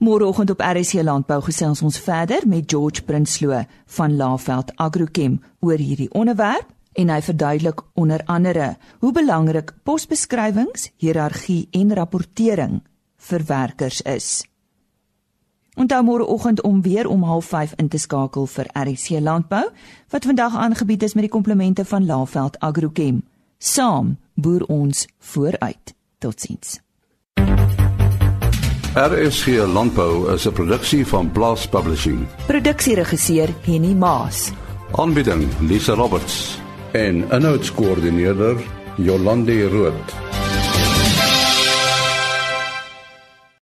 Môreoggend 0.00 0.54
op 0.56 0.64
RC 0.64 1.04
Landbou 1.04 1.42
gesels 1.44 1.84
ons 1.84 2.00
verder 2.08 2.48
met 2.48 2.64
George 2.72 3.04
Prinsloo 3.04 3.60
van 3.98 4.16
Laveld 4.16 4.72
Agrochem 4.80 5.42
oor 5.60 5.76
hierdie 5.76 6.08
onderwerp 6.16 6.72
en 6.98 7.10
hy 7.12 7.20
verduidelik 7.22 7.82
onder 7.94 8.22
andere 8.26 8.76
hoe 8.98 9.12
belangrik 9.14 9.72
posbeskrywings, 9.86 10.90
hiërargie 10.98 11.68
en 11.70 11.94
rapportering 11.94 12.80
vir 13.28 13.44
werkers 13.46 14.02
is. 14.02 14.28
Onthou 15.78 16.02
môre 16.02 16.26
oggend 16.26 16.62
om 16.66 16.82
weer 16.82 17.06
om 17.06 17.22
05:30 17.22 17.76
in 17.76 17.88
te 17.88 17.98
skakel 17.98 18.46
vir 18.46 18.66
RC 18.74 19.20
Landbou 19.20 19.70
wat 20.10 20.24
vandag 20.24 20.56
aangebied 20.56 21.02
is 21.02 21.14
met 21.14 21.22
die 21.22 21.32
komplemente 21.32 21.84
van 21.84 22.06
Laveld 22.06 22.58
Agrochem. 22.58 23.22
Saam 23.58 24.18
boer 24.34 24.64
ons 24.66 25.06
vooruit. 25.18 25.94
Totsiens. 26.18 26.80
RC 28.94 29.46
Landbou 29.66 30.32
is 30.34 30.46
'n 30.46 30.52
produksie 30.52 31.06
van 31.06 31.32
Blast 31.32 31.70
Publishing. 31.70 32.26
Produksieregisseur 32.46 33.54
Henny 33.62 33.94
Maas. 33.94 34.52
Aanbieding 34.92 35.46
Lisa 35.60 35.94
Roberts 35.94 36.58
en 36.92 37.24
inhoudskoördineerder 37.32 38.56
Jolande 38.96 39.68
Rooi. 39.68 39.92